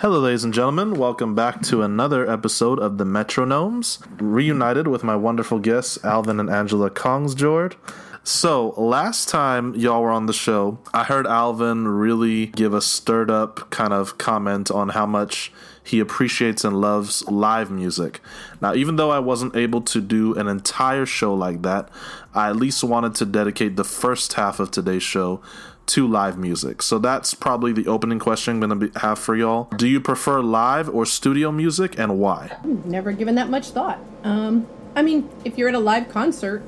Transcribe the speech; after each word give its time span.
Hello, 0.00 0.20
ladies 0.20 0.44
and 0.44 0.54
gentlemen. 0.54 0.94
Welcome 0.94 1.34
back 1.34 1.60
to 1.62 1.82
another 1.82 2.30
episode 2.30 2.78
of 2.78 2.98
the 2.98 3.04
Metronomes, 3.04 4.00
reunited 4.20 4.86
with 4.86 5.02
my 5.02 5.16
wonderful 5.16 5.58
guests, 5.58 5.98
Alvin 6.04 6.38
and 6.38 6.48
Angela 6.48 6.88
Kongsjord. 6.88 7.74
So, 8.22 8.74
last 8.76 9.28
time 9.28 9.74
y'all 9.74 10.02
were 10.02 10.12
on 10.12 10.26
the 10.26 10.32
show, 10.32 10.78
I 10.94 11.02
heard 11.02 11.26
Alvin 11.26 11.88
really 11.88 12.46
give 12.46 12.74
a 12.74 12.80
stirred 12.80 13.28
up 13.28 13.70
kind 13.70 13.92
of 13.92 14.18
comment 14.18 14.70
on 14.70 14.90
how 14.90 15.04
much 15.04 15.52
he 15.82 15.98
appreciates 15.98 16.62
and 16.62 16.80
loves 16.80 17.26
live 17.28 17.68
music. 17.68 18.20
Now, 18.60 18.74
even 18.74 18.94
though 18.94 19.10
I 19.10 19.18
wasn't 19.18 19.56
able 19.56 19.80
to 19.80 20.00
do 20.00 20.32
an 20.36 20.46
entire 20.46 21.06
show 21.06 21.34
like 21.34 21.62
that, 21.62 21.88
I 22.32 22.50
at 22.50 22.56
least 22.56 22.84
wanted 22.84 23.16
to 23.16 23.26
dedicate 23.26 23.74
the 23.74 23.82
first 23.82 24.34
half 24.34 24.60
of 24.60 24.70
today's 24.70 25.02
show 25.02 25.42
to 25.88 26.06
live 26.06 26.38
music. 26.38 26.82
So 26.82 26.98
that's 26.98 27.34
probably 27.34 27.72
the 27.72 27.86
opening 27.86 28.18
question 28.18 28.62
I'm 28.62 28.68
going 28.68 28.92
to 28.92 28.98
have 29.00 29.18
for 29.18 29.34
y'all. 29.34 29.64
Do 29.76 29.88
you 29.88 30.00
prefer 30.00 30.40
live 30.40 30.88
or 30.88 31.06
studio 31.06 31.50
music 31.50 31.98
and 31.98 32.18
why? 32.18 32.56
Never 32.64 33.12
given 33.12 33.34
that 33.36 33.50
much 33.50 33.70
thought. 33.70 33.98
Um, 34.22 34.66
I 34.94 35.02
mean, 35.02 35.28
if 35.44 35.58
you're 35.58 35.68
at 35.68 35.74
a 35.74 35.80
live 35.80 36.08
concert, 36.08 36.62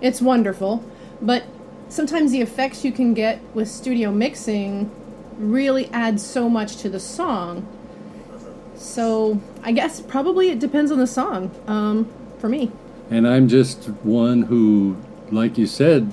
it's 0.00 0.20
wonderful, 0.20 0.84
but 1.20 1.44
sometimes 1.88 2.32
the 2.32 2.40
effects 2.40 2.84
you 2.84 2.92
can 2.92 3.14
get 3.14 3.40
with 3.54 3.68
studio 3.68 4.10
mixing 4.10 4.90
really 5.36 5.88
add 5.92 6.20
so 6.20 6.48
much 6.48 6.76
to 6.78 6.88
the 6.88 7.00
song. 7.00 7.66
So 8.76 9.40
I 9.62 9.72
guess 9.72 10.00
probably 10.00 10.50
it 10.50 10.58
depends 10.58 10.90
on 10.90 10.98
the 10.98 11.06
song 11.06 11.50
um, 11.66 12.10
for 12.38 12.48
me. 12.48 12.72
And 13.10 13.26
I'm 13.26 13.48
just 13.48 13.88
one 14.02 14.42
who, 14.42 14.96
like 15.30 15.58
you 15.58 15.66
said, 15.66 16.12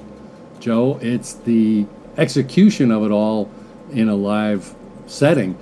Joe, 0.59 0.97
it's 1.01 1.33
the 1.33 1.85
execution 2.17 2.91
of 2.91 3.03
it 3.03 3.11
all 3.11 3.49
in 3.91 4.09
a 4.09 4.15
live 4.15 4.75
setting. 5.05 5.57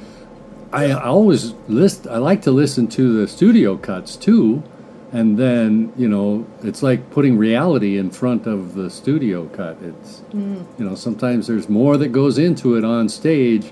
I 0.71 0.91
always 0.91 1.53
list. 1.67 2.07
I 2.07 2.17
like 2.17 2.41
to 2.43 2.51
listen 2.51 2.87
to 2.89 3.21
the 3.21 3.27
studio 3.27 3.77
cuts 3.77 4.15
too, 4.15 4.63
and 5.11 5.37
then 5.37 5.93
you 5.95 6.09
know 6.09 6.45
it's 6.63 6.83
like 6.83 7.11
putting 7.11 7.37
reality 7.37 7.97
in 7.97 8.09
front 8.09 8.45
of 8.45 8.75
the 8.75 8.89
studio 8.89 9.47
cut. 9.47 9.77
It's 9.81 10.21
mm. 10.33 10.65
you 10.77 10.85
know 10.85 10.95
sometimes 10.95 11.47
there's 11.47 11.69
more 11.69 11.97
that 11.97 12.09
goes 12.09 12.37
into 12.37 12.75
it 12.75 12.83
on 12.83 13.07
stage 13.07 13.71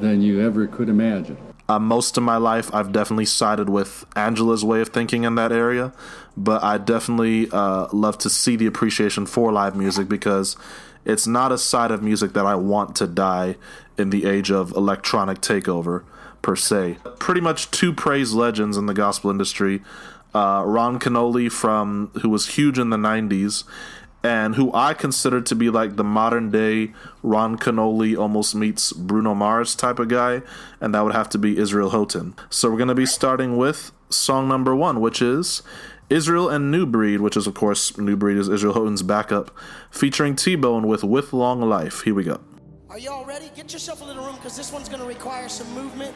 than 0.00 0.22
you 0.22 0.40
ever 0.40 0.66
could 0.66 0.88
imagine. 0.88 1.36
Uh, 1.68 1.78
most 1.78 2.18
of 2.18 2.24
my 2.24 2.36
life, 2.36 2.74
I've 2.74 2.92
definitely 2.92 3.24
sided 3.24 3.70
with 3.70 4.04
Angela's 4.16 4.64
way 4.64 4.80
of 4.80 4.88
thinking 4.88 5.22
in 5.24 5.36
that 5.36 5.52
area, 5.52 5.92
but 6.36 6.62
I 6.62 6.76
definitely 6.76 7.48
uh, 7.52 7.86
love 7.92 8.18
to 8.18 8.28
see 8.28 8.56
the 8.56 8.66
appreciation 8.66 9.26
for 9.26 9.52
live 9.52 9.76
music 9.76 10.08
because 10.08 10.56
it's 11.04 11.26
not 11.26 11.52
a 11.52 11.58
side 11.58 11.90
of 11.90 12.02
music 12.02 12.32
that 12.34 12.46
I 12.46 12.54
want 12.54 12.96
to 12.96 13.06
die 13.06 13.56
in 13.98 14.10
the 14.10 14.24
age 14.24 14.50
of 14.50 14.72
electronic 14.72 15.40
takeover 15.40 16.04
per 16.42 16.56
se. 16.56 16.98
Pretty 17.18 17.40
much 17.40 17.70
two 17.70 17.92
praise 17.92 18.32
legends 18.32 18.76
in 18.76 18.86
the 18.86 18.94
gospel 18.94 19.30
industry. 19.30 19.82
Uh, 20.34 20.62
Ron 20.66 20.98
Kenoly 20.98 21.50
from 21.50 22.10
who 22.22 22.28
was 22.28 22.54
huge 22.56 22.78
in 22.78 22.90
the 22.90 22.96
'90s, 22.96 23.64
and 24.22 24.54
who 24.54 24.72
I 24.72 24.94
consider 24.94 25.40
to 25.40 25.54
be 25.54 25.68
like 25.68 25.96
the 25.96 26.04
modern 26.04 26.50
day 26.50 26.92
Ron 27.22 27.58
Kenoly 27.58 28.16
almost 28.16 28.54
meets 28.54 28.92
Bruno 28.92 29.34
Mars 29.34 29.74
type 29.74 29.98
of 29.98 30.08
guy, 30.08 30.42
and 30.80 30.94
that 30.94 31.04
would 31.04 31.14
have 31.14 31.28
to 31.30 31.38
be 31.38 31.58
Israel 31.58 31.90
Houghton. 31.90 32.34
So 32.48 32.70
we're 32.70 32.78
going 32.78 32.88
to 32.88 32.94
be 32.94 33.06
starting 33.06 33.56
with 33.56 33.92
song 34.10 34.48
number 34.48 34.74
one, 34.74 35.00
which 35.00 35.20
is 35.20 35.62
Israel 36.12 36.50
and 36.50 36.70
New 36.70 36.84
Breed, 36.84 37.20
which 37.20 37.38
is, 37.38 37.46
of 37.46 37.54
course, 37.54 37.96
New 37.96 38.16
Breed 38.16 38.36
is 38.36 38.48
Israel 38.48 38.74
Houghton's 38.74 39.02
backup, 39.02 39.50
featuring 39.90 40.36
T 40.36 40.56
Bone 40.56 40.86
with 40.86 41.02
With 41.02 41.32
Long 41.32 41.62
Life. 41.62 42.02
Here 42.02 42.14
we 42.14 42.24
go. 42.24 42.38
Are 42.90 42.98
y'all 42.98 43.24
ready? 43.24 43.50
Get 43.56 43.72
yourself 43.72 44.02
a 44.02 44.04
little 44.04 44.22
room 44.22 44.36
because 44.36 44.54
this 44.54 44.70
one's 44.70 44.90
going 44.90 45.00
to 45.00 45.06
require 45.06 45.48
some 45.48 45.72
movement. 45.72 46.14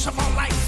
Roosevelt 0.00 0.34
life. 0.34 0.59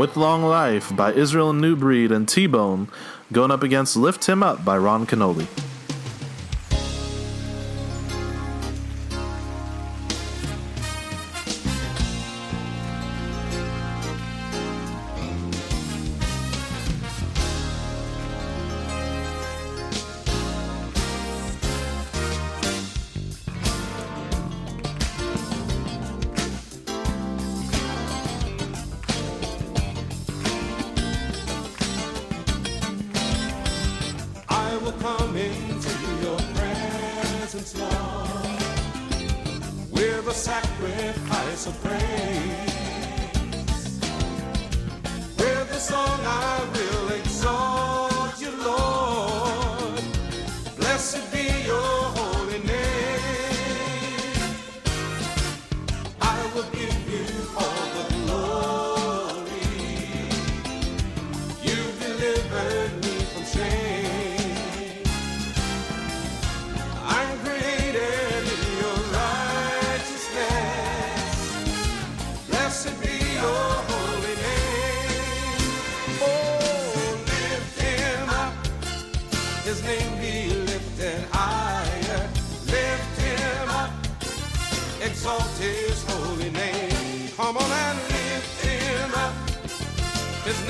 With 0.00 0.16
Long 0.16 0.42
Life 0.42 0.96
by 0.96 1.12
Israel 1.12 1.52
Newbreed 1.52 2.10
and 2.10 2.26
T 2.26 2.46
Bone, 2.46 2.88
going 3.34 3.50
up 3.50 3.62
against 3.62 3.98
Lift 3.98 4.26
Him 4.30 4.42
Up 4.42 4.64
by 4.64 4.78
Ron 4.78 5.06
Kenoly. 5.06 5.69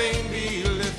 name 0.01 0.29
believe. 0.29 0.90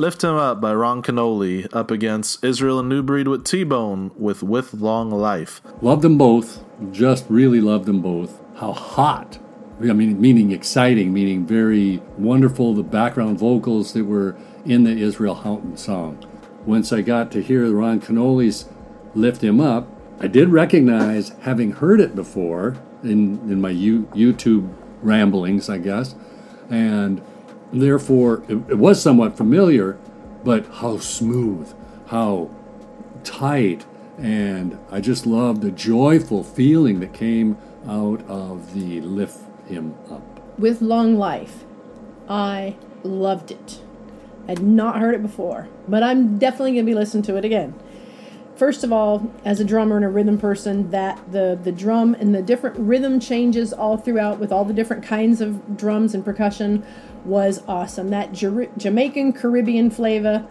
Lift 0.00 0.24
Him 0.24 0.34
Up 0.34 0.62
by 0.62 0.72
Ron 0.72 1.02
Kenoly 1.02 1.68
up 1.74 1.90
against 1.90 2.42
Israel 2.42 2.78
and 2.78 2.88
New 2.88 3.02
Breed 3.02 3.28
with 3.28 3.44
T 3.44 3.64
Bone 3.64 4.12
with 4.16 4.42
With 4.42 4.72
Long 4.72 5.10
Life. 5.10 5.60
Loved 5.82 6.00
them 6.00 6.16
both. 6.16 6.64
Just 6.90 7.26
really 7.28 7.60
loved 7.60 7.84
them 7.84 8.00
both. 8.00 8.40
How 8.56 8.72
hot. 8.72 9.38
I 9.78 9.92
mean, 9.92 10.18
meaning 10.18 10.52
exciting, 10.52 11.12
meaning 11.12 11.44
very 11.44 12.00
wonderful. 12.16 12.72
The 12.72 12.82
background 12.82 13.38
vocals 13.38 13.92
that 13.92 14.06
were 14.06 14.38
in 14.64 14.84
the 14.84 14.98
Israel 14.98 15.34
Houghton 15.34 15.76
song. 15.76 16.24
Once 16.64 16.94
I 16.94 17.02
got 17.02 17.30
to 17.32 17.42
hear 17.42 17.70
Ron 17.70 18.00
Kenoly's 18.00 18.70
Lift 19.14 19.44
Him 19.44 19.60
Up, 19.60 19.86
I 20.18 20.28
did 20.28 20.48
recognize 20.48 21.34
having 21.42 21.72
heard 21.72 22.00
it 22.00 22.16
before 22.16 22.78
in, 23.02 23.38
in 23.50 23.60
my 23.60 23.68
U, 23.68 24.08
YouTube 24.14 24.74
ramblings, 25.02 25.68
I 25.68 25.76
guess. 25.76 26.14
And 26.70 27.20
therefore, 27.72 28.42
it, 28.48 28.56
it 28.70 28.78
was 28.78 29.02
somewhat 29.02 29.36
familiar, 29.36 29.98
but 30.44 30.66
how 30.76 30.98
smooth, 30.98 31.72
how 32.08 32.50
tight, 33.24 33.86
and 34.18 34.78
I 34.90 35.00
just 35.00 35.26
loved 35.26 35.62
the 35.62 35.70
joyful 35.70 36.42
feeling 36.42 37.00
that 37.00 37.12
came 37.12 37.56
out 37.86 38.22
of 38.28 38.74
the 38.74 39.00
lift 39.00 39.38
him 39.66 39.94
up. 40.10 40.22
With 40.58 40.82
Long 40.82 41.16
Life, 41.16 41.64
I 42.28 42.76
loved 43.02 43.50
it. 43.50 43.80
I'd 44.48 44.62
not 44.62 44.98
heard 44.98 45.14
it 45.14 45.22
before, 45.22 45.68
but 45.88 46.02
I'm 46.02 46.38
definitely 46.38 46.72
going 46.72 46.86
to 46.86 46.90
be 46.90 46.94
listening 46.94 47.22
to 47.24 47.36
it 47.36 47.44
again. 47.44 47.74
First 48.60 48.84
of 48.84 48.92
all, 48.92 49.32
as 49.42 49.58
a 49.58 49.64
drummer 49.64 49.96
and 49.96 50.04
a 50.04 50.10
rhythm 50.10 50.36
person, 50.36 50.90
that 50.90 51.18
the 51.32 51.58
the 51.62 51.72
drum 51.72 52.12
and 52.12 52.34
the 52.34 52.42
different 52.42 52.76
rhythm 52.78 53.18
changes 53.18 53.72
all 53.72 53.96
throughout 53.96 54.38
with 54.38 54.52
all 54.52 54.66
the 54.66 54.74
different 54.74 55.02
kinds 55.02 55.40
of 55.40 55.78
drums 55.78 56.14
and 56.14 56.22
percussion 56.22 56.84
was 57.24 57.62
awesome. 57.66 58.10
That 58.10 58.34
Jer- 58.34 58.68
Jamaican 58.76 59.32
Caribbean 59.32 59.90
flavor 59.90 60.46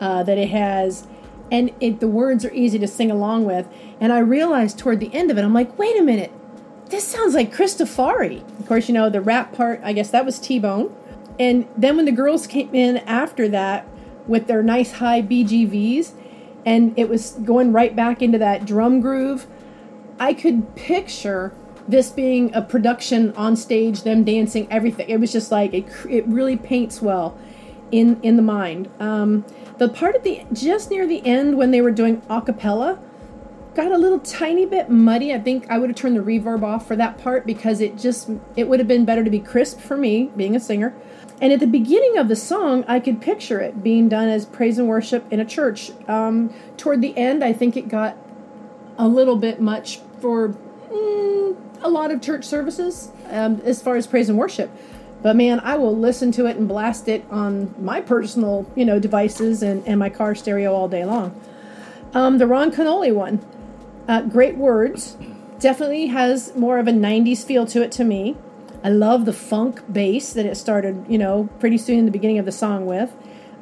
uh, 0.00 0.24
that 0.24 0.38
it 0.38 0.48
has, 0.48 1.06
and 1.52 1.70
it, 1.78 2.00
the 2.00 2.08
words 2.08 2.44
are 2.44 2.52
easy 2.52 2.80
to 2.80 2.88
sing 2.88 3.12
along 3.12 3.44
with. 3.44 3.68
And 4.00 4.12
I 4.12 4.18
realized 4.18 4.76
toward 4.76 4.98
the 4.98 5.14
end 5.14 5.30
of 5.30 5.38
it, 5.38 5.44
I'm 5.44 5.54
like, 5.54 5.78
wait 5.78 5.96
a 5.96 6.02
minute, 6.02 6.32
this 6.86 7.06
sounds 7.06 7.32
like 7.32 7.54
Christafari. 7.54 8.42
Of 8.58 8.66
course, 8.66 8.88
you 8.88 8.94
know 8.94 9.08
the 9.08 9.20
rap 9.20 9.52
part. 9.52 9.80
I 9.84 9.92
guess 9.92 10.10
that 10.10 10.26
was 10.26 10.40
T 10.40 10.58
Bone. 10.58 10.92
And 11.38 11.68
then 11.76 11.94
when 11.94 12.06
the 12.06 12.10
girls 12.10 12.48
came 12.48 12.74
in 12.74 12.96
after 12.96 13.46
that 13.50 13.86
with 14.26 14.48
their 14.48 14.64
nice 14.64 14.94
high 14.94 15.22
BGVs, 15.22 16.14
and 16.64 16.96
it 16.98 17.08
was 17.08 17.32
going 17.44 17.72
right 17.72 17.94
back 17.94 18.22
into 18.22 18.38
that 18.38 18.64
drum 18.64 19.00
groove, 19.00 19.46
I 20.18 20.34
could 20.34 20.74
picture 20.76 21.52
this 21.88 22.10
being 22.10 22.54
a 22.54 22.62
production 22.62 23.32
on 23.34 23.56
stage, 23.56 24.02
them 24.02 24.24
dancing, 24.24 24.68
everything. 24.70 25.08
It 25.08 25.18
was 25.18 25.32
just 25.32 25.50
like 25.50 25.74
it, 25.74 25.86
it 26.08 26.26
really 26.26 26.56
paints 26.56 27.02
well 27.02 27.36
in 27.90 28.20
in 28.22 28.36
the 28.36 28.42
mind. 28.42 28.88
Um, 29.00 29.44
the 29.78 29.88
part 29.88 30.14
at 30.14 30.22
the 30.22 30.44
just 30.52 30.90
near 30.90 31.06
the 31.06 31.24
end 31.26 31.56
when 31.56 31.70
they 31.70 31.80
were 31.80 31.90
doing 31.90 32.22
a 32.28 32.40
cappella 32.40 33.00
got 33.74 33.90
a 33.90 33.98
little 33.98 34.18
tiny 34.20 34.66
bit 34.66 34.90
muddy. 34.90 35.32
I 35.32 35.40
think 35.40 35.70
I 35.70 35.78
would 35.78 35.90
have 35.90 35.96
turned 35.96 36.16
the 36.16 36.20
reverb 36.20 36.62
off 36.62 36.86
for 36.86 36.96
that 36.96 37.18
part 37.18 37.46
because 37.46 37.80
it 37.80 37.96
just 37.96 38.30
it 38.56 38.68
would 38.68 38.78
have 38.78 38.88
been 38.88 39.04
better 39.04 39.24
to 39.24 39.30
be 39.30 39.40
crisp 39.40 39.80
for 39.80 39.96
me 39.96 40.30
being 40.36 40.54
a 40.54 40.60
singer. 40.60 40.94
And 41.42 41.52
at 41.52 41.58
the 41.58 41.66
beginning 41.66 42.18
of 42.18 42.28
the 42.28 42.36
song, 42.36 42.84
I 42.86 43.00
could 43.00 43.20
picture 43.20 43.60
it 43.60 43.82
being 43.82 44.08
done 44.08 44.28
as 44.28 44.46
praise 44.46 44.78
and 44.78 44.86
worship 44.86 45.30
in 45.32 45.40
a 45.40 45.44
church. 45.44 45.90
Um, 46.06 46.54
toward 46.76 47.00
the 47.00 47.18
end, 47.18 47.42
I 47.42 47.52
think 47.52 47.76
it 47.76 47.88
got 47.88 48.16
a 48.96 49.08
little 49.08 49.34
bit 49.34 49.60
much 49.60 49.98
for 50.20 50.50
mm, 50.50 51.56
a 51.82 51.88
lot 51.88 52.12
of 52.12 52.22
church 52.22 52.44
services 52.44 53.10
um, 53.28 53.60
as 53.64 53.82
far 53.82 53.96
as 53.96 54.06
praise 54.06 54.28
and 54.28 54.38
worship. 54.38 54.70
But 55.20 55.34
man, 55.34 55.58
I 55.58 55.74
will 55.74 55.96
listen 55.96 56.30
to 56.32 56.46
it 56.46 56.58
and 56.58 56.68
blast 56.68 57.08
it 57.08 57.24
on 57.28 57.74
my 57.76 58.00
personal, 58.00 58.70
you 58.76 58.84
know, 58.84 59.00
devices 59.00 59.64
and, 59.64 59.84
and 59.84 59.98
my 59.98 60.10
car 60.10 60.36
stereo 60.36 60.72
all 60.72 60.88
day 60.88 61.04
long. 61.04 61.38
Um, 62.14 62.38
the 62.38 62.46
Ron 62.46 62.70
Kenoly 62.70 63.12
one, 63.12 63.44
uh, 64.06 64.22
great 64.22 64.56
words, 64.56 65.16
definitely 65.58 66.06
has 66.06 66.54
more 66.54 66.78
of 66.78 66.86
a 66.86 66.92
'90s 66.92 67.44
feel 67.44 67.66
to 67.66 67.82
it 67.82 67.90
to 67.92 68.04
me. 68.04 68.36
I 68.84 68.90
love 68.90 69.24
the 69.24 69.32
funk 69.32 69.82
bass 69.92 70.32
that 70.32 70.46
it 70.46 70.56
started, 70.56 71.04
you 71.08 71.18
know, 71.18 71.48
pretty 71.60 71.78
soon 71.78 71.98
in 72.00 72.04
the 72.04 72.10
beginning 72.10 72.38
of 72.38 72.44
the 72.44 72.52
song 72.52 72.86
with. 72.86 73.14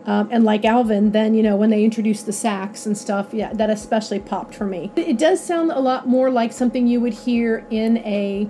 Um, 0.06 0.28
and 0.32 0.44
like 0.44 0.64
Alvin, 0.64 1.12
then, 1.12 1.34
you 1.34 1.42
know, 1.42 1.56
when 1.56 1.70
they 1.70 1.84
introduced 1.84 2.24
the 2.24 2.32
sax 2.32 2.86
and 2.86 2.96
stuff, 2.96 3.34
yeah, 3.34 3.52
that 3.52 3.68
especially 3.68 4.18
popped 4.18 4.54
for 4.54 4.64
me. 4.64 4.90
It 4.96 5.18
does 5.18 5.44
sound 5.44 5.70
a 5.72 5.80
lot 5.80 6.08
more 6.08 6.30
like 6.30 6.52
something 6.52 6.86
you 6.86 7.00
would 7.00 7.12
hear 7.12 7.66
in 7.70 7.98
a 7.98 8.48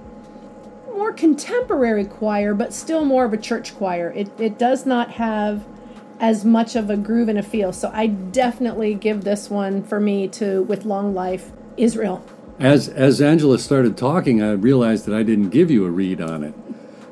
more 0.94 1.12
contemporary 1.12 2.04
choir, 2.04 2.54
but 2.54 2.72
still 2.72 3.04
more 3.04 3.24
of 3.24 3.32
a 3.32 3.36
church 3.36 3.74
choir. 3.76 4.12
It, 4.14 4.30
it 4.38 4.58
does 4.58 4.86
not 4.86 5.12
have 5.12 5.66
as 6.20 6.44
much 6.44 6.76
of 6.76 6.88
a 6.88 6.96
groove 6.96 7.28
and 7.28 7.38
a 7.38 7.42
feel. 7.42 7.72
So 7.72 7.90
I 7.92 8.06
definitely 8.06 8.94
give 8.94 9.24
this 9.24 9.50
one 9.50 9.82
for 9.82 9.98
me 9.98 10.28
to 10.28 10.62
With 10.62 10.84
Long 10.84 11.14
Life 11.14 11.50
Israel. 11.76 12.24
As 12.60 12.88
as 12.88 13.22
Angela 13.22 13.58
started 13.58 13.96
talking, 13.96 14.42
I 14.42 14.52
realized 14.52 15.06
that 15.06 15.14
I 15.14 15.22
didn't 15.22 15.48
give 15.48 15.70
you 15.70 15.86
a 15.86 15.90
read 15.90 16.20
on 16.20 16.44
it, 16.44 16.54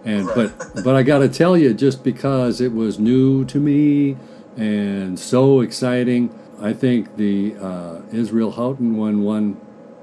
and 0.04 0.28
but 0.34 0.52
but 0.84 0.94
I 0.94 1.02
got 1.02 1.18
to 1.18 1.28
tell 1.28 1.56
you, 1.56 1.72
just 1.72 2.04
because 2.04 2.60
it 2.60 2.74
was 2.74 2.98
new 2.98 3.46
to 3.46 3.58
me 3.58 4.16
and 4.58 5.18
so 5.18 5.60
exciting, 5.60 6.38
I 6.60 6.74
think 6.74 7.16
the 7.16 7.56
uh, 7.56 8.02
Israel 8.12 8.52
Houghton 8.52 8.96
one 8.96 9.22
won 9.22 9.58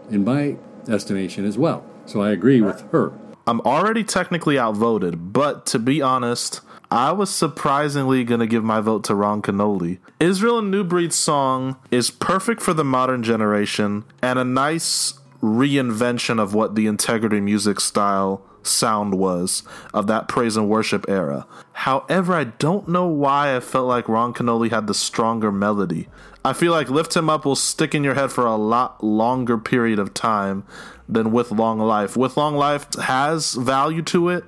in 0.10 0.24
my 0.24 0.58
estimation 0.88 1.46
as 1.46 1.60
well. 1.60 1.86
So 2.08 2.22
I 2.22 2.32
agree 2.32 2.62
with 2.62 2.90
her. 2.92 3.14
I'm 3.46 3.62
already 3.62 4.04
technically 4.04 4.58
outvoted, 4.58 5.32
but 5.32 5.68
to 5.68 5.78
be 5.78 6.02
honest, 6.02 6.62
I 6.90 7.12
was 7.12 7.30
surprisingly 7.30 8.24
going 8.24 8.40
to 8.40 8.48
give 8.48 8.64
my 8.64 8.80
vote 8.80 9.04
to 9.06 9.16
Ron 9.16 9.44
Kenoly. 9.44 10.00
Israel 10.20 10.60
and 10.60 10.72
New 10.72 10.84
Breed's 10.84 11.16
song 11.16 11.76
is 11.92 12.10
perfect 12.10 12.62
for 12.62 12.74
the 12.74 12.84
modern 12.84 13.22
generation 13.22 14.06
and 14.22 14.40
a 14.40 14.44
nice 14.44 15.20
reinvention 15.46 16.40
of 16.42 16.54
what 16.56 16.76
the 16.76 16.88
integrity 16.88 17.40
music 17.40 17.80
style 17.80 18.42
sound 18.64 19.14
was 19.14 19.62
of 19.94 20.08
that 20.08 20.28
praise 20.28 20.58
and 20.58 20.68
worship 20.68 21.06
era. 21.08 21.46
However, 21.74 22.34
I 22.34 22.46
don't 22.46 22.88
know 22.88 23.06
why 23.06 23.56
I 23.56 23.60
felt 23.60 23.88
like 23.88 24.10
Ron 24.10 24.34
Kenoly 24.34 24.72
had 24.72 24.88
the 24.88 24.94
stronger 24.96 25.52
melody. 25.52 26.08
I 26.44 26.54
feel 26.54 26.72
like 26.72 26.90
Lift 26.90 27.16
Him 27.16 27.30
Up 27.30 27.46
will 27.46 27.56
stick 27.56 27.94
in 27.94 28.04
your 28.04 28.16
head 28.16 28.32
for 28.32 28.46
a 28.46 28.56
lot 28.56 29.04
longer 29.04 29.58
period 29.58 30.00
of 30.00 30.14
time 30.14 30.64
than 31.08 31.32
With 31.32 31.52
Long 31.52 31.80
Life. 31.80 32.18
With 32.18 32.38
Long 32.38 32.56
Life 32.56 32.88
has 32.96 33.54
value 33.54 34.02
to 34.04 34.30
it, 34.30 34.46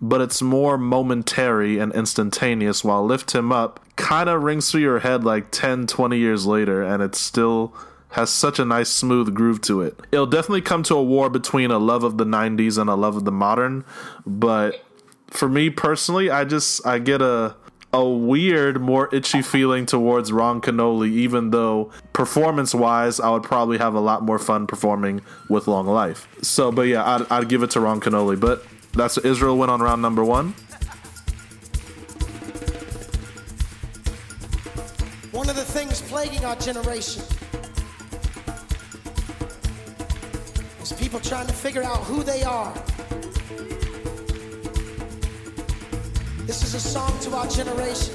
but 0.00 0.20
it's 0.20 0.42
more 0.42 0.76
momentary 0.76 1.78
and 1.78 1.92
instantaneous, 1.92 2.82
while 2.82 3.04
Lift 3.04 3.34
Him 3.34 3.52
Up 3.52 3.80
kind 3.96 4.28
of 4.28 4.42
rings 4.42 4.70
through 4.70 4.80
your 4.80 5.00
head 5.00 5.24
like 5.24 5.50
10, 5.50 5.86
20 5.86 6.18
years 6.18 6.46
later, 6.46 6.82
and 6.82 7.02
it's 7.02 7.20
still 7.20 7.72
has 8.10 8.30
such 8.30 8.58
a 8.58 8.64
nice 8.64 8.88
smooth 8.88 9.34
groove 9.34 9.60
to 9.62 9.82
it. 9.82 9.98
It'll 10.10 10.26
definitely 10.26 10.62
come 10.62 10.82
to 10.84 10.96
a 10.96 11.02
war 11.02 11.30
between 11.30 11.70
a 11.70 11.78
love 11.78 12.04
of 12.04 12.18
the 12.18 12.24
90s 12.24 12.76
and 12.78 12.90
a 12.90 12.94
love 12.94 13.16
of 13.16 13.24
the 13.24 13.32
modern, 13.32 13.84
but 14.26 14.84
for 15.28 15.48
me 15.48 15.70
personally, 15.70 16.30
I 16.30 16.44
just 16.44 16.84
I 16.86 16.98
get 16.98 17.22
a 17.22 17.54
a 17.92 18.08
weird, 18.08 18.80
more 18.80 19.12
itchy 19.12 19.42
feeling 19.42 19.84
towards 19.84 20.30
Ron 20.30 20.60
Kenoly, 20.60 21.10
even 21.10 21.50
though 21.50 21.90
performance 22.12 22.72
wise, 22.72 23.18
I 23.18 23.30
would 23.30 23.42
probably 23.42 23.78
have 23.78 23.94
a 23.94 24.00
lot 24.00 24.22
more 24.22 24.38
fun 24.38 24.66
performing 24.66 25.22
with 25.48 25.66
Long 25.66 25.86
Life. 25.86 26.28
So, 26.40 26.70
but 26.70 26.82
yeah, 26.82 27.04
I'd, 27.04 27.32
I'd 27.32 27.48
give 27.48 27.62
it 27.62 27.70
to 27.72 27.80
Ron 27.80 28.00
Kenoly. 28.00 28.38
But 28.38 28.64
that's 28.92 29.18
Israel 29.18 29.58
went 29.58 29.72
on 29.72 29.80
round 29.80 30.02
number 30.02 30.24
one. 30.24 30.54
One 35.32 35.48
of 35.48 35.56
the 35.56 35.64
things 35.64 36.00
plaguing 36.02 36.44
our 36.44 36.56
generation 36.56 37.24
is 40.90 40.98
people 40.98 41.20
trying 41.20 41.46
to 41.46 41.52
figure 41.52 41.82
out 41.82 41.98
who 42.04 42.22
they 42.22 42.42
are. 42.42 42.72
This 46.46 46.62
is 46.62 46.74
a 46.74 46.80
song 46.80 47.18
to 47.20 47.34
our 47.34 47.46
generation. 47.48 48.14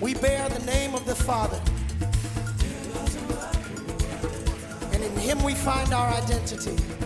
We 0.00 0.14
bear 0.14 0.48
the 0.48 0.64
name 0.64 0.94
of 0.94 1.04
the 1.06 1.14
Father. 1.14 1.60
And 4.92 5.02
in 5.02 5.16
Him 5.16 5.42
we 5.42 5.54
find 5.54 5.92
our 5.92 6.08
identity. 6.08 6.97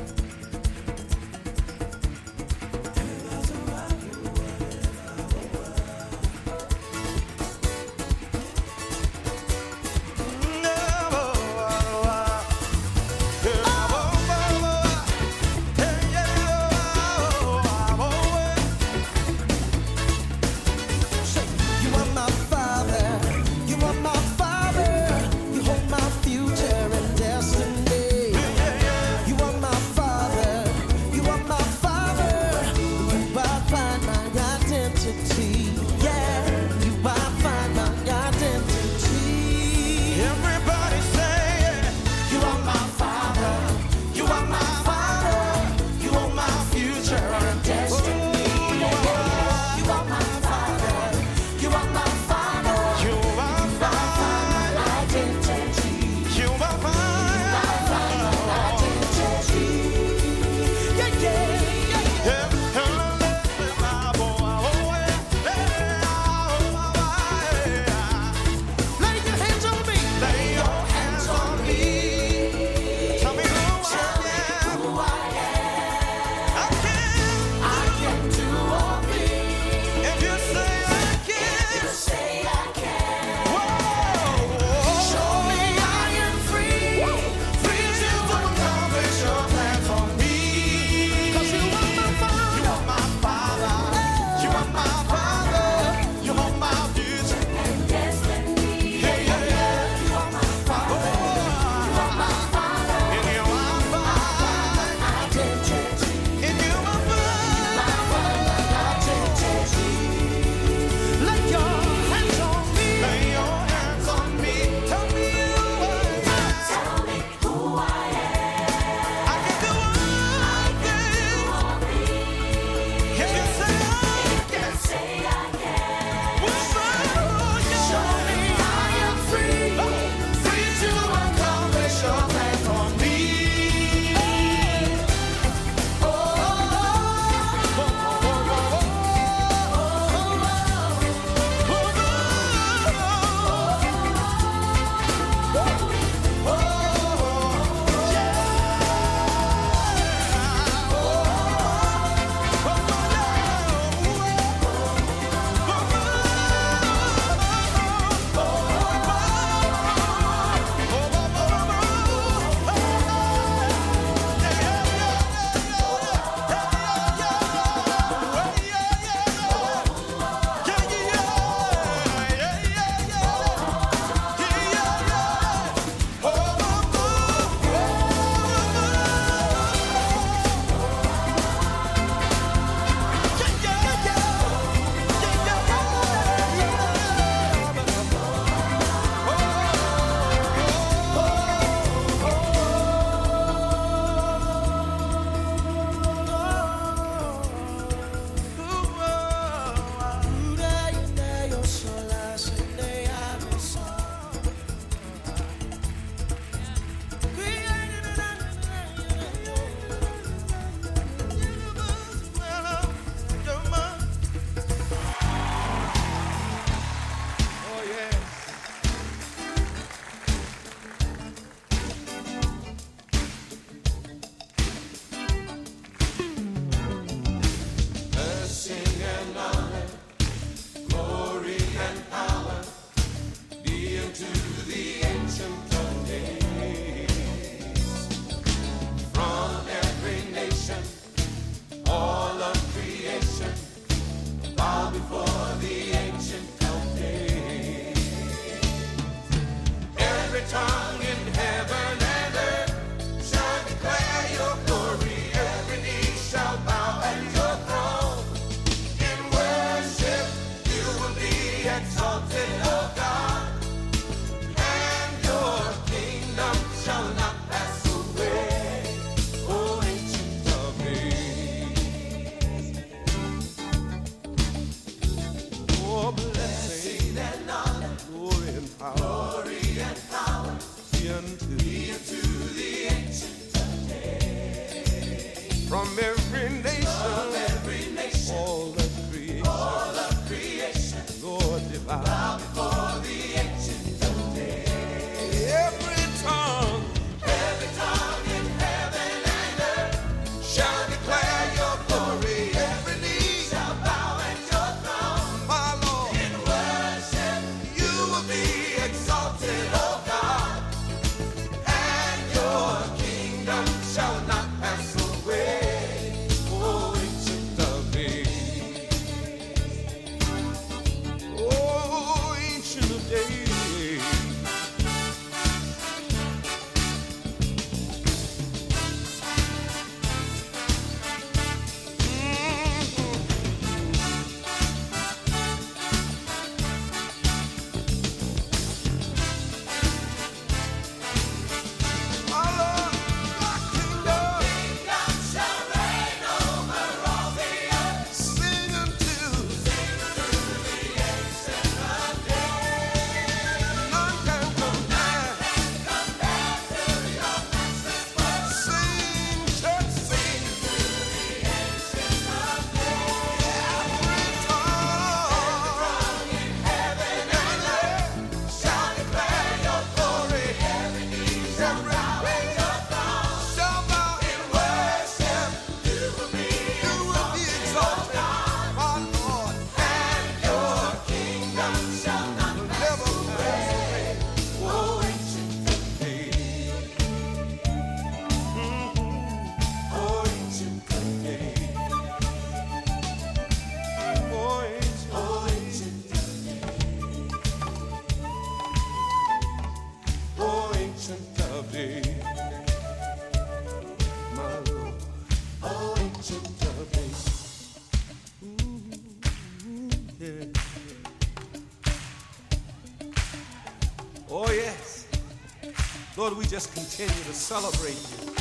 continue 416.94 417.24
to 417.24 417.32
celebrate 417.32 417.96
you. 418.10 418.34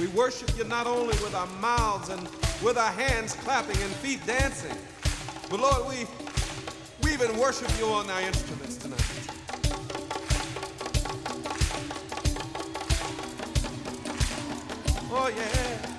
We 0.00 0.06
worship 0.16 0.56
you 0.56 0.64
not 0.64 0.86
only 0.86 1.14
with 1.22 1.34
our 1.34 1.46
mouths 1.60 2.08
and 2.08 2.22
with 2.62 2.78
our 2.78 2.92
hands 2.92 3.34
clapping 3.34 3.76
and 3.82 3.90
feet 3.96 4.24
dancing, 4.26 4.74
but 5.50 5.60
Lord, 5.60 5.86
we, 5.86 6.06
we 7.02 7.12
even 7.12 7.38
worship 7.38 7.70
you 7.78 7.86
on 7.88 8.08
our 8.08 8.20
instruments 8.22 8.76
tonight. 8.78 9.00
Oh, 15.10 15.30
yeah. 15.36 15.93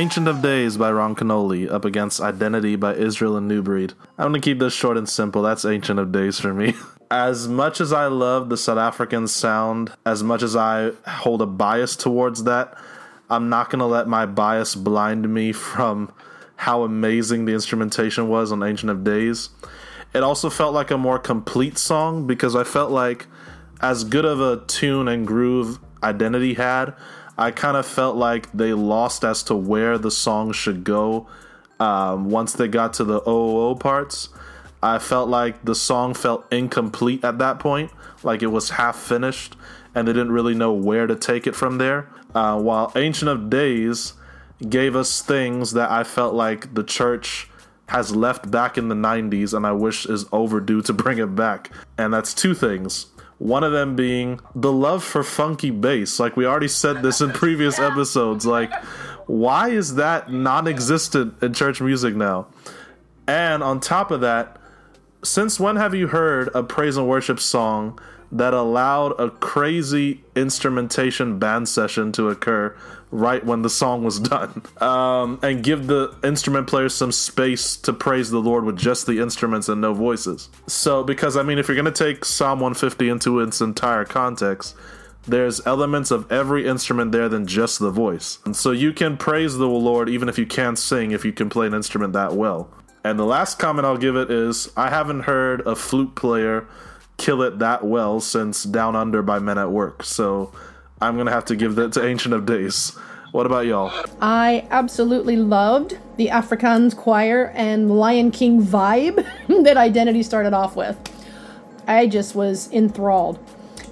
Ancient 0.00 0.28
of 0.28 0.40
Days 0.40 0.78
by 0.78 0.90
Ron 0.90 1.14
Kenoly 1.14 1.70
up 1.70 1.84
against 1.84 2.22
Identity 2.22 2.74
by 2.74 2.94
Israel 2.94 3.36
and 3.36 3.46
New 3.46 3.60
Breed. 3.60 3.92
I'm 4.16 4.28
gonna 4.28 4.40
keep 4.40 4.58
this 4.58 4.72
short 4.72 4.96
and 4.96 5.06
simple. 5.06 5.42
That's 5.42 5.66
Ancient 5.66 6.00
of 6.00 6.10
Days 6.10 6.40
for 6.40 6.54
me. 6.54 6.72
As 7.10 7.46
much 7.46 7.82
as 7.82 7.92
I 7.92 8.06
love 8.06 8.48
the 8.48 8.56
South 8.56 8.78
African 8.78 9.28
sound, 9.28 9.92
as 10.06 10.22
much 10.22 10.42
as 10.42 10.56
I 10.56 10.92
hold 11.06 11.42
a 11.42 11.46
bias 11.46 11.96
towards 11.96 12.44
that, 12.44 12.78
I'm 13.28 13.50
not 13.50 13.68
gonna 13.68 13.86
let 13.86 14.08
my 14.08 14.24
bias 14.24 14.74
blind 14.74 15.28
me 15.28 15.52
from 15.52 16.10
how 16.56 16.82
amazing 16.82 17.44
the 17.44 17.52
instrumentation 17.52 18.28
was 18.28 18.52
on 18.52 18.62
Ancient 18.62 18.90
of 18.90 19.04
Days. 19.04 19.50
It 20.14 20.22
also 20.22 20.48
felt 20.48 20.72
like 20.72 20.90
a 20.90 20.96
more 20.96 21.18
complete 21.18 21.76
song 21.76 22.26
because 22.26 22.56
I 22.56 22.64
felt 22.64 22.90
like 22.90 23.26
as 23.82 24.04
good 24.04 24.24
of 24.24 24.40
a 24.40 24.64
tune 24.66 25.08
and 25.08 25.26
groove 25.26 25.78
Identity 26.02 26.54
had, 26.54 26.94
I 27.40 27.52
kind 27.52 27.78
of 27.78 27.86
felt 27.86 28.16
like 28.16 28.52
they 28.52 28.74
lost 28.74 29.24
as 29.24 29.42
to 29.44 29.54
where 29.54 29.96
the 29.96 30.10
song 30.10 30.52
should 30.52 30.84
go 30.84 31.26
um, 31.80 32.28
once 32.28 32.52
they 32.52 32.68
got 32.68 32.92
to 32.94 33.04
the 33.04 33.22
OOO 33.26 33.76
parts. 33.76 34.28
I 34.82 34.98
felt 34.98 35.30
like 35.30 35.64
the 35.64 35.74
song 35.74 36.12
felt 36.12 36.46
incomplete 36.52 37.24
at 37.24 37.38
that 37.38 37.58
point, 37.58 37.92
like 38.22 38.42
it 38.42 38.48
was 38.48 38.68
half 38.70 38.96
finished, 38.96 39.56
and 39.94 40.06
they 40.06 40.12
didn't 40.12 40.32
really 40.32 40.54
know 40.54 40.74
where 40.74 41.06
to 41.06 41.16
take 41.16 41.46
it 41.46 41.56
from 41.56 41.78
there. 41.78 42.10
Uh, 42.34 42.60
while 42.60 42.92
Ancient 42.94 43.30
of 43.30 43.48
Days 43.48 44.12
gave 44.68 44.94
us 44.94 45.22
things 45.22 45.72
that 45.72 45.90
I 45.90 46.04
felt 46.04 46.34
like 46.34 46.74
the 46.74 46.84
church 46.84 47.48
has 47.88 48.14
left 48.14 48.50
back 48.50 48.78
in 48.78 48.88
the 48.88 48.94
90s 48.94 49.52
and 49.52 49.66
I 49.66 49.72
wish 49.72 50.06
is 50.06 50.26
overdue 50.30 50.82
to 50.82 50.92
bring 51.02 51.18
it 51.18 51.34
back. 51.34 51.70
And 51.98 52.12
that's 52.12 52.34
two 52.34 52.54
things. 52.54 53.06
One 53.40 53.64
of 53.64 53.72
them 53.72 53.96
being 53.96 54.38
the 54.54 54.70
love 54.70 55.02
for 55.02 55.24
funky 55.24 55.70
bass. 55.70 56.20
Like 56.20 56.36
we 56.36 56.44
already 56.44 56.68
said 56.68 57.02
this 57.02 57.22
in 57.22 57.30
previous 57.32 57.78
episodes. 57.78 58.44
Like, 58.44 58.70
why 59.26 59.70
is 59.70 59.94
that 59.94 60.30
non 60.30 60.68
existent 60.68 61.42
in 61.42 61.54
church 61.54 61.80
music 61.80 62.14
now? 62.14 62.48
And 63.26 63.62
on 63.62 63.80
top 63.80 64.10
of 64.10 64.20
that, 64.20 64.58
since 65.24 65.58
when 65.58 65.76
have 65.76 65.94
you 65.94 66.08
heard 66.08 66.50
a 66.54 66.62
praise 66.62 66.98
and 66.98 67.08
worship 67.08 67.40
song 67.40 67.98
that 68.30 68.52
allowed 68.52 69.18
a 69.18 69.30
crazy 69.30 70.22
instrumentation 70.36 71.38
band 71.38 71.66
session 71.66 72.12
to 72.12 72.28
occur 72.28 72.76
right 73.10 73.44
when 73.44 73.62
the 73.62 73.70
song 73.70 74.04
was 74.04 74.20
done. 74.20 74.62
Um, 74.80 75.38
and 75.42 75.62
give 75.62 75.86
the 75.86 76.16
instrument 76.22 76.66
players 76.66 76.94
some 76.94 77.12
space 77.12 77.76
to 77.78 77.92
praise 77.92 78.30
the 78.30 78.38
lord 78.38 78.64
with 78.64 78.76
just 78.76 79.06
the 79.06 79.20
instruments 79.20 79.68
and 79.68 79.80
no 79.80 79.94
voices. 79.94 80.48
So 80.66 81.02
because 81.02 81.36
i 81.36 81.42
mean 81.42 81.58
if 81.58 81.68
you're 81.68 81.80
going 81.80 81.92
to 81.92 82.04
take 82.04 82.24
psalm 82.24 82.60
150 82.60 83.08
into 83.08 83.40
its 83.40 83.60
entire 83.60 84.04
context 84.04 84.76
there's 85.26 85.64
elements 85.66 86.10
of 86.10 86.30
every 86.32 86.66
instrument 86.66 87.12
there 87.12 87.28
than 87.28 87.46
just 87.46 87.78
the 87.78 87.90
voice. 87.90 88.38
And 88.46 88.56
so 88.56 88.70
you 88.70 88.92
can 88.92 89.16
praise 89.16 89.56
the 89.56 89.66
lord 89.66 90.08
even 90.08 90.28
if 90.28 90.38
you 90.38 90.46
can't 90.46 90.78
sing 90.78 91.10
if 91.10 91.24
you 91.24 91.32
can 91.32 91.50
play 91.50 91.66
an 91.66 91.74
instrument 91.74 92.12
that 92.14 92.32
well. 92.32 92.70
And 93.04 93.18
the 93.18 93.24
last 93.24 93.58
comment 93.58 93.86
I'll 93.86 93.96
give 93.96 94.16
it 94.16 94.30
is 94.30 94.70
I 94.76 94.90
haven't 94.90 95.20
heard 95.20 95.66
a 95.66 95.74
flute 95.74 96.14
player 96.14 96.66
kill 97.20 97.42
it 97.42 97.58
that 97.58 97.84
well 97.84 98.18
since 98.20 98.64
Down 98.64 98.96
Under 98.96 99.22
by 99.22 99.38
Men 99.38 99.58
at 99.58 99.70
Work. 99.70 100.02
So 100.02 100.52
I'm 101.02 101.16
to 101.26 101.32
have 101.32 101.46
to 101.46 101.56
give 101.56 101.76
that 101.76 101.92
to 101.94 102.06
Ancient 102.06 102.34
of 102.34 102.44
Days. 102.44 102.96
What 103.32 103.46
about 103.46 103.64
y'all? 103.64 103.92
I 104.20 104.66
absolutely 104.70 105.36
loved 105.36 105.98
the 106.16 106.28
Afrikaans 106.28 106.96
choir 106.96 107.52
and 107.54 107.90
Lion 107.90 108.30
King 108.30 108.62
vibe 108.62 109.24
that 109.64 109.76
Identity 109.76 110.22
started 110.22 110.52
off 110.52 110.76
with. 110.76 110.98
I 111.86 112.06
just 112.06 112.34
was 112.34 112.70
enthralled. 112.72 113.38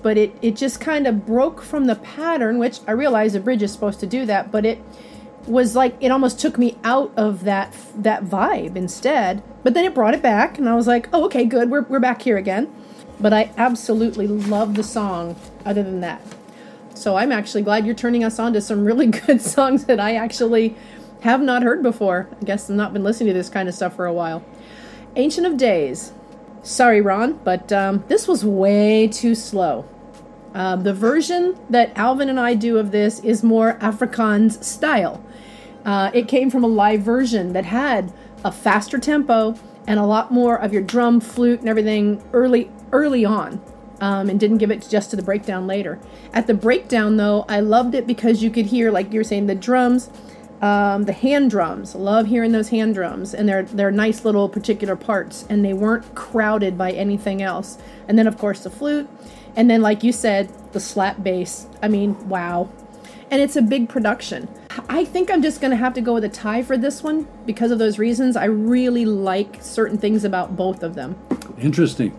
But 0.02 0.18
it, 0.18 0.36
it 0.42 0.54
just 0.56 0.80
kind 0.80 1.06
of 1.06 1.24
broke 1.24 1.62
from 1.62 1.86
the 1.86 1.96
pattern, 1.96 2.58
which 2.58 2.80
I 2.86 2.92
realize 2.92 3.34
a 3.34 3.40
bridge 3.40 3.62
is 3.62 3.72
supposed 3.72 4.00
to 4.00 4.06
do 4.06 4.26
that, 4.26 4.52
but 4.52 4.64
it 4.64 4.80
was 5.46 5.74
like 5.74 5.96
it 6.00 6.10
almost 6.10 6.38
took 6.38 6.58
me 6.58 6.76
out 6.84 7.10
of 7.16 7.44
that 7.44 7.74
that 7.96 8.24
vibe 8.24 8.76
instead. 8.76 9.42
But 9.62 9.74
then 9.74 9.84
it 9.84 9.94
brought 9.94 10.14
it 10.14 10.22
back, 10.22 10.58
and 10.58 10.68
I 10.68 10.74
was 10.74 10.86
like, 10.86 11.08
oh, 11.12 11.24
okay, 11.24 11.44
good, 11.44 11.70
we're, 11.70 11.82
we're 11.82 12.00
back 12.00 12.22
here 12.22 12.36
again. 12.36 12.72
But 13.18 13.32
I 13.32 13.50
absolutely 13.56 14.28
love 14.28 14.74
the 14.74 14.84
song, 14.84 15.36
other 15.64 15.82
than 15.82 16.00
that. 16.00 16.22
So 16.98 17.16
I'm 17.16 17.30
actually 17.30 17.62
glad 17.62 17.86
you're 17.86 17.94
turning 17.94 18.24
us 18.24 18.40
on 18.40 18.52
to 18.54 18.60
some 18.60 18.84
really 18.84 19.06
good 19.26 19.40
songs 19.40 19.84
that 19.84 20.00
I 20.00 20.16
actually 20.16 20.74
have 21.20 21.40
not 21.40 21.62
heard 21.62 21.82
before. 21.82 22.28
I 22.40 22.44
guess 22.44 22.68
I've 22.68 22.76
not 22.76 22.92
been 22.92 23.04
listening 23.04 23.28
to 23.28 23.34
this 23.34 23.48
kind 23.48 23.68
of 23.68 23.74
stuff 23.74 23.94
for 23.94 24.06
a 24.06 24.12
while. 24.12 24.44
Ancient 25.14 25.46
of 25.46 25.56
Days. 25.56 26.12
Sorry, 26.62 27.00
Ron, 27.00 27.34
but 27.44 27.72
um, 27.72 28.04
this 28.08 28.26
was 28.26 28.44
way 28.44 29.06
too 29.06 29.34
slow. 29.36 29.88
Uh, 30.54 30.74
the 30.74 30.92
version 30.92 31.56
that 31.70 31.96
Alvin 31.96 32.28
and 32.28 32.40
I 32.40 32.54
do 32.54 32.78
of 32.78 32.90
this 32.90 33.20
is 33.20 33.44
more 33.44 33.74
Afrikaans 33.74 34.62
style. 34.64 35.24
Uh, 35.84 36.10
it 36.12 36.26
came 36.26 36.50
from 36.50 36.64
a 36.64 36.68
live 36.68 37.02
version 37.02 37.52
that 37.52 37.64
had 37.64 38.12
a 38.44 38.50
faster 38.50 38.98
tempo 38.98 39.54
and 39.86 40.00
a 40.00 40.04
lot 40.04 40.32
more 40.32 40.56
of 40.60 40.72
your 40.72 40.82
drum, 40.82 41.20
flute, 41.20 41.60
and 41.60 41.68
everything 41.68 42.22
early 42.32 42.70
early 42.90 43.24
on, 43.24 43.62
um, 44.00 44.28
and 44.28 44.38
didn't 44.38 44.58
give 44.58 44.70
it 44.70 44.86
just 44.88 45.10
to 45.10 45.16
the 45.16 45.22
breakdown 45.22 45.66
later. 45.66 45.98
At 46.32 46.46
the 46.46 46.54
breakdown, 46.54 47.16
though, 47.16 47.44
I 47.48 47.60
loved 47.60 47.94
it 47.94 48.06
because 48.06 48.42
you 48.42 48.50
could 48.50 48.66
hear, 48.66 48.90
like 48.90 49.12
you 49.12 49.20
were 49.20 49.24
saying, 49.24 49.46
the 49.46 49.54
drums, 49.54 50.10
um, 50.60 51.04
the 51.04 51.12
hand 51.12 51.50
drums. 51.50 51.94
Love 51.94 52.26
hearing 52.26 52.52
those 52.52 52.68
hand 52.70 52.94
drums, 52.94 53.34
and 53.34 53.48
they're 53.48 53.62
they're 53.62 53.90
nice 53.90 54.24
little 54.24 54.48
particular 54.48 54.96
parts, 54.96 55.46
and 55.48 55.64
they 55.64 55.72
weren't 55.72 56.14
crowded 56.14 56.76
by 56.76 56.92
anything 56.92 57.42
else. 57.42 57.78
And 58.08 58.18
then, 58.18 58.26
of 58.26 58.38
course, 58.38 58.64
the 58.64 58.70
flute, 58.70 59.08
and 59.56 59.70
then, 59.70 59.82
like 59.82 60.02
you 60.02 60.12
said, 60.12 60.52
the 60.72 60.80
slap 60.80 61.22
bass. 61.22 61.66
I 61.82 61.88
mean, 61.88 62.28
wow. 62.28 62.68
And 63.30 63.42
it's 63.42 63.56
a 63.56 63.62
big 63.62 63.88
production. 63.88 64.48
I 64.88 65.04
think 65.04 65.30
I'm 65.30 65.42
just 65.42 65.60
going 65.60 65.70
to 65.70 65.76
have 65.76 65.92
to 65.94 66.00
go 66.00 66.14
with 66.14 66.24
a 66.24 66.28
tie 66.28 66.62
for 66.62 66.78
this 66.78 67.02
one 67.02 67.26
because 67.44 67.70
of 67.70 67.78
those 67.78 67.98
reasons. 67.98 68.36
I 68.36 68.46
really 68.46 69.04
like 69.04 69.58
certain 69.60 69.98
things 69.98 70.24
about 70.24 70.56
both 70.56 70.82
of 70.82 70.94
them. 70.94 71.18
Interesting. 71.58 72.16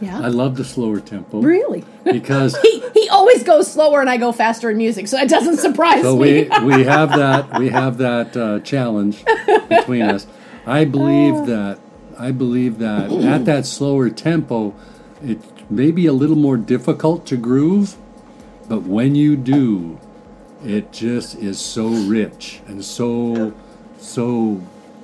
Yeah. 0.00 0.20
I 0.20 0.28
love 0.28 0.56
the 0.56 0.64
slower 0.64 1.00
tempo. 1.00 1.40
Really? 1.40 1.84
Because 2.06 2.56
he 2.58 2.82
he 2.94 3.08
always 3.08 3.42
goes 3.42 3.70
slower 3.70 4.00
and 4.00 4.08
I 4.08 4.16
go 4.16 4.30
faster 4.30 4.70
in 4.70 4.76
music, 4.76 5.08
so 5.08 5.16
that 5.16 5.28
doesn't 5.28 5.56
surprise 5.56 6.02
so 6.02 6.16
me. 6.16 6.48
we 6.48 6.64
we 6.76 6.84
have 6.84 7.10
that 7.10 7.58
we 7.58 7.68
have 7.70 7.98
that 7.98 8.36
uh, 8.36 8.60
challenge 8.60 9.24
between 9.68 10.02
us. 10.02 10.26
I 10.64 10.84
believe 10.84 11.46
that 11.46 11.80
I 12.16 12.30
believe 12.30 12.78
that 12.78 13.10
at 13.10 13.44
that 13.46 13.66
slower 13.66 14.08
tempo, 14.08 14.72
it 15.20 15.40
may 15.68 15.90
be 15.90 16.06
a 16.06 16.12
little 16.12 16.36
more 16.36 16.56
difficult 16.56 17.26
to 17.26 17.36
groove, 17.36 17.96
but 18.68 18.82
when 18.84 19.16
you 19.16 19.36
do, 19.36 19.98
it 20.64 20.92
just 20.92 21.34
is 21.36 21.58
so 21.58 21.88
rich 21.88 22.60
and 22.68 22.84
so 22.84 23.52
so 23.98 24.62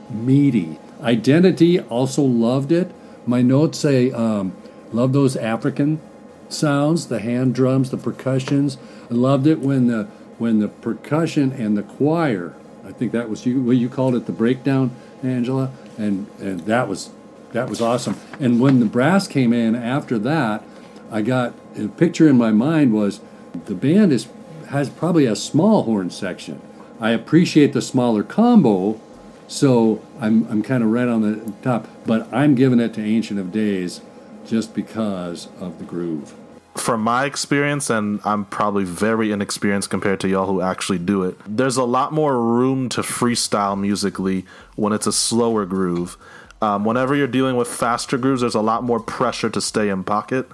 meaty. 0.09 0.78
Identity 1.02 1.81
also 1.81 2.22
loved 2.22 2.70
it. 2.70 2.92
My 3.26 3.42
notes 3.42 3.78
say 3.78 4.12
um, 4.12 4.52
love 4.92 5.12
those 5.12 5.37
African 5.37 6.00
sounds, 6.48 7.07
the 7.09 7.20
hand 7.20 7.55
drums, 7.55 7.90
the 7.90 7.96
percussions. 7.96 8.78
I 9.11 9.14
loved 9.14 9.46
it 9.46 9.61
when 9.61 9.87
the 9.87 10.05
when 10.38 10.61
the 10.61 10.68
percussion 10.68 11.52
and 11.52 11.76
the 11.76 11.83
choir. 11.83 12.55
I 12.85 12.92
think 12.92 13.12
that 13.12 13.28
was 13.28 13.46
you. 13.46 13.62
What 13.62 13.76
you 13.76 13.88
called 13.88 14.14
it, 14.14 14.26
the 14.26 14.33
breakdown, 14.33 14.90
Angela, 15.22 15.70
and 15.96 16.26
and 16.40 16.61
that 16.61 16.88
was 16.88 17.11
that 17.52 17.68
was 17.68 17.81
awesome. 17.81 18.16
And 18.40 18.61
when 18.61 18.81
the 18.81 18.87
brass 18.87 19.28
came 19.28 19.52
in 19.52 19.74
after 19.74 20.18
that, 20.20 20.64
I 21.11 21.22
got 21.22 21.55
a 21.76 21.88
picture 21.88 22.28
in 22.28 22.37
my 22.37 22.50
mind 22.50 22.92
was 22.92 23.20
the 23.66 23.74
band 23.74 24.12
is 24.12 24.28
has 24.68 24.88
probably 24.88 25.26
a 25.26 25.37
small 25.37 25.83
horn 25.85 26.11
section. 26.11 26.61
I 27.00 27.11
appreciate 27.11 27.72
the 27.72 27.83
smaller 27.83 28.22
combo, 28.22 29.00
so 29.46 30.02
I'm 30.20 30.46
I'm 30.50 30.62
kind 30.62 30.83
of 30.83 30.90
right 30.90 31.09
on 31.09 31.22
the 31.22 31.52
top. 31.62 31.88
But 32.07 32.33
I'm 32.33 32.55
giving 32.55 32.81
it 32.81 32.94
to 32.94 33.02
Ancient 33.02 33.38
of 33.38 33.52
Days 33.52 34.00
just 34.46 34.74
because 34.74 35.48
of 35.61 35.78
the 35.78 35.85
groove. 35.85 36.35
from 36.74 37.02
my 37.02 37.26
experience, 37.26 37.90
and 37.90 38.18
I'm 38.24 38.46
probably 38.46 38.85
very 38.85 39.31
inexperienced 39.31 39.90
compared 39.90 40.20
to 40.20 40.28
y'all 40.28 40.46
who 40.46 40.62
actually 40.62 40.98
do 40.98 41.22
it, 41.22 41.37
there's 41.46 41.76
a 41.76 41.85
lot 41.85 42.12
more 42.12 42.40
room 42.40 42.88
to 42.90 43.02
freestyle 43.02 43.78
musically 43.78 44.46
when 44.74 44.92
it's 44.94 45.07
a 45.07 45.12
slower 45.12 45.66
groove. 45.66 46.16
Um, 46.62 46.85
whenever 46.85 47.14
you're 47.14 47.26
dealing 47.26 47.57
with 47.57 47.68
faster 47.68 48.16
grooves, 48.16 48.40
there's 48.40 48.55
a 48.55 48.61
lot 48.62 48.85
more 48.85 49.00
pressure 49.00 49.50
to 49.50 49.61
stay 49.61 49.88
in 49.90 50.02
pocket 50.05 50.48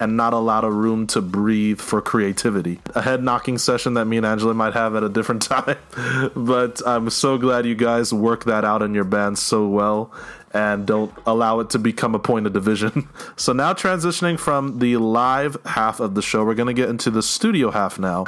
and 0.00 0.16
not 0.16 0.32
a 0.32 0.38
lot 0.38 0.62
of 0.64 0.72
room 0.72 1.06
to 1.08 1.20
breathe 1.20 1.80
for 1.80 2.00
creativity. 2.00 2.80
A 2.94 3.02
head 3.02 3.22
knocking 3.22 3.58
session 3.58 3.94
that 3.94 4.04
me 4.04 4.16
and 4.16 4.24
Angela 4.24 4.54
might 4.54 4.74
have 4.74 4.94
at 4.94 5.02
a 5.02 5.08
different 5.08 5.42
time. 5.54 5.76
but 6.36 6.80
I'm 6.86 7.10
so 7.10 7.36
glad 7.36 7.66
you 7.66 7.74
guys 7.74 8.12
work 8.14 8.44
that 8.44 8.64
out 8.64 8.80
in 8.82 8.94
your 8.94 9.04
band 9.04 9.38
so 9.38 9.66
well 9.66 10.12
and 10.52 10.86
don't 10.86 11.12
allow 11.26 11.60
it 11.60 11.70
to 11.70 11.78
become 11.78 12.14
a 12.14 12.18
point 12.18 12.46
of 12.46 12.52
division. 12.52 13.08
so 13.36 13.52
now 13.52 13.72
transitioning 13.72 14.38
from 14.38 14.78
the 14.78 14.96
live 14.96 15.56
half 15.64 16.00
of 16.00 16.14
the 16.14 16.22
show, 16.22 16.44
we're 16.44 16.54
going 16.54 16.74
to 16.74 16.74
get 16.74 16.88
into 16.88 17.10
the 17.10 17.22
studio 17.22 17.70
half 17.70 17.98
now. 17.98 18.24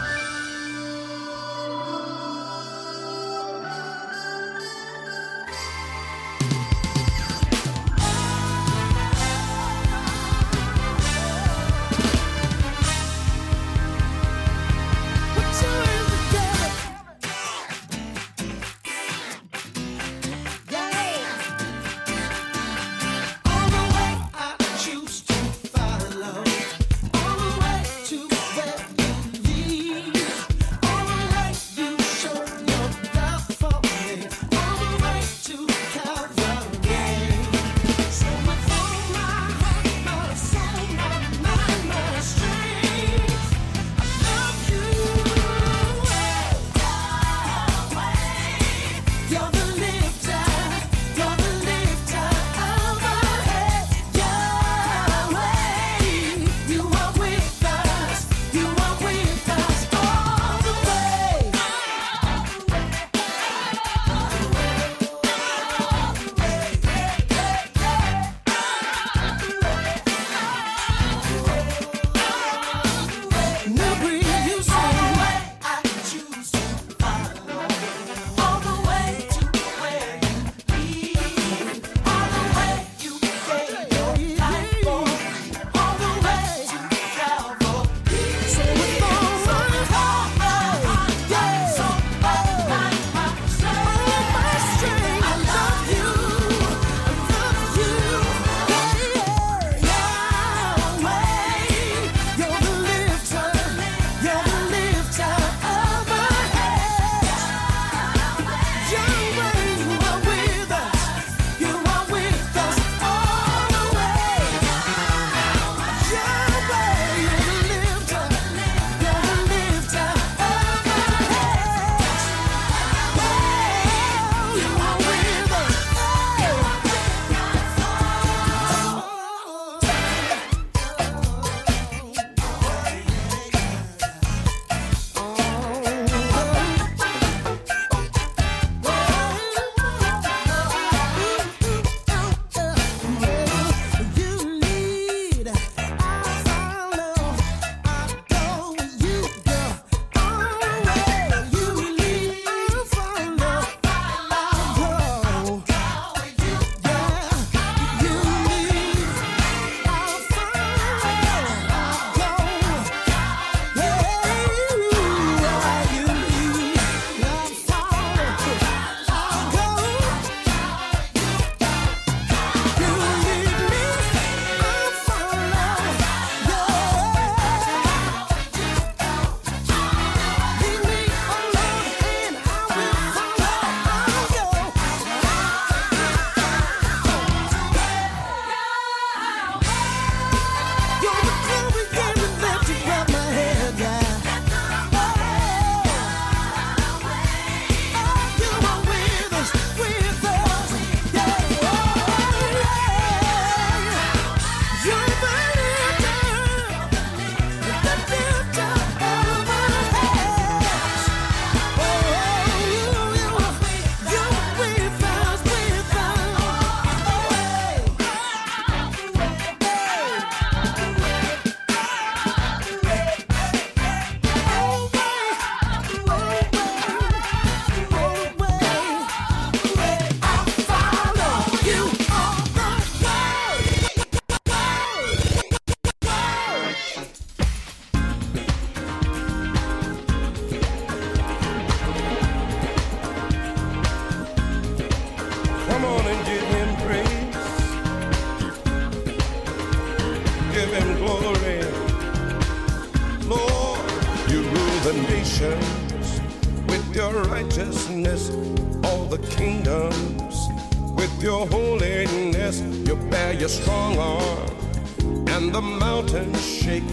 The 265.53 265.61
mountains 265.61 266.44
shake. 266.44 266.86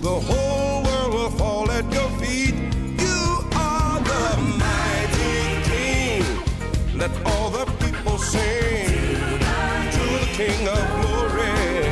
The 0.00 0.08
whole 0.28 0.82
world 0.82 1.14
will 1.14 1.30
fall 1.30 1.70
at 1.70 1.84
your 1.92 2.08
feet. 2.20 2.54
You 3.04 3.20
are 3.54 4.00
the 4.00 4.26
mighty 4.64 5.38
King. 5.70 6.24
Let 6.98 7.10
all 7.24 7.50
the 7.50 7.66
people 7.84 8.18
sing 8.18 8.88
to 9.96 10.04
the 10.22 10.28
King 10.40 10.68
of 10.68 10.84
glory. 11.00 11.86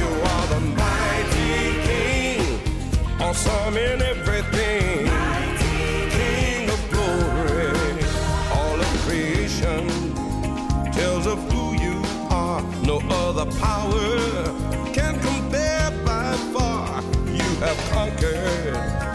You 0.00 0.08
are 0.32 0.46
the 0.54 0.60
mighty 0.84 1.56
King, 1.88 2.60
awesome 3.20 3.76
in 3.76 4.02
everything. 4.02 4.77
Have 17.60 17.76
conquered 17.90 19.07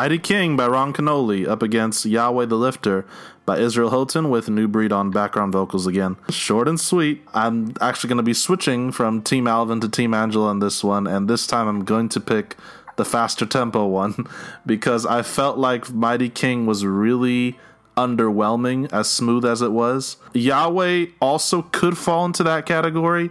Mighty 0.00 0.16
King 0.16 0.56
by 0.56 0.66
Ron 0.66 0.94
Kenoly 0.94 1.46
up 1.46 1.62
against 1.62 2.06
Yahweh 2.06 2.46
the 2.46 2.56
Lifter 2.56 3.04
by 3.44 3.58
Israel 3.58 3.90
Houghton 3.90 4.30
with 4.30 4.48
New 4.48 4.66
Breed 4.66 4.92
on 4.92 5.10
background 5.10 5.52
vocals 5.52 5.86
again. 5.86 6.16
Short 6.30 6.68
and 6.68 6.80
sweet. 6.80 7.22
I'm 7.34 7.74
actually 7.82 8.08
going 8.08 8.16
to 8.16 8.22
be 8.22 8.32
switching 8.32 8.92
from 8.92 9.20
Team 9.20 9.46
Alvin 9.46 9.78
to 9.80 9.90
Team 9.90 10.14
Angela 10.14 10.52
in 10.52 10.60
this 10.60 10.82
one, 10.82 11.06
and 11.06 11.28
this 11.28 11.46
time 11.46 11.68
I'm 11.68 11.84
going 11.84 12.08
to 12.08 12.18
pick 12.18 12.56
the 12.96 13.04
faster 13.04 13.44
tempo 13.44 13.84
one 13.84 14.26
because 14.64 15.04
I 15.04 15.20
felt 15.20 15.58
like 15.58 15.92
Mighty 15.92 16.30
King 16.30 16.64
was 16.64 16.82
really 16.82 17.58
underwhelming 17.94 18.90
as 18.94 19.06
smooth 19.06 19.44
as 19.44 19.60
it 19.60 19.70
was. 19.70 20.16
Yahweh 20.32 21.08
also 21.20 21.60
could 21.60 21.98
fall 21.98 22.24
into 22.24 22.42
that 22.44 22.64
category, 22.64 23.28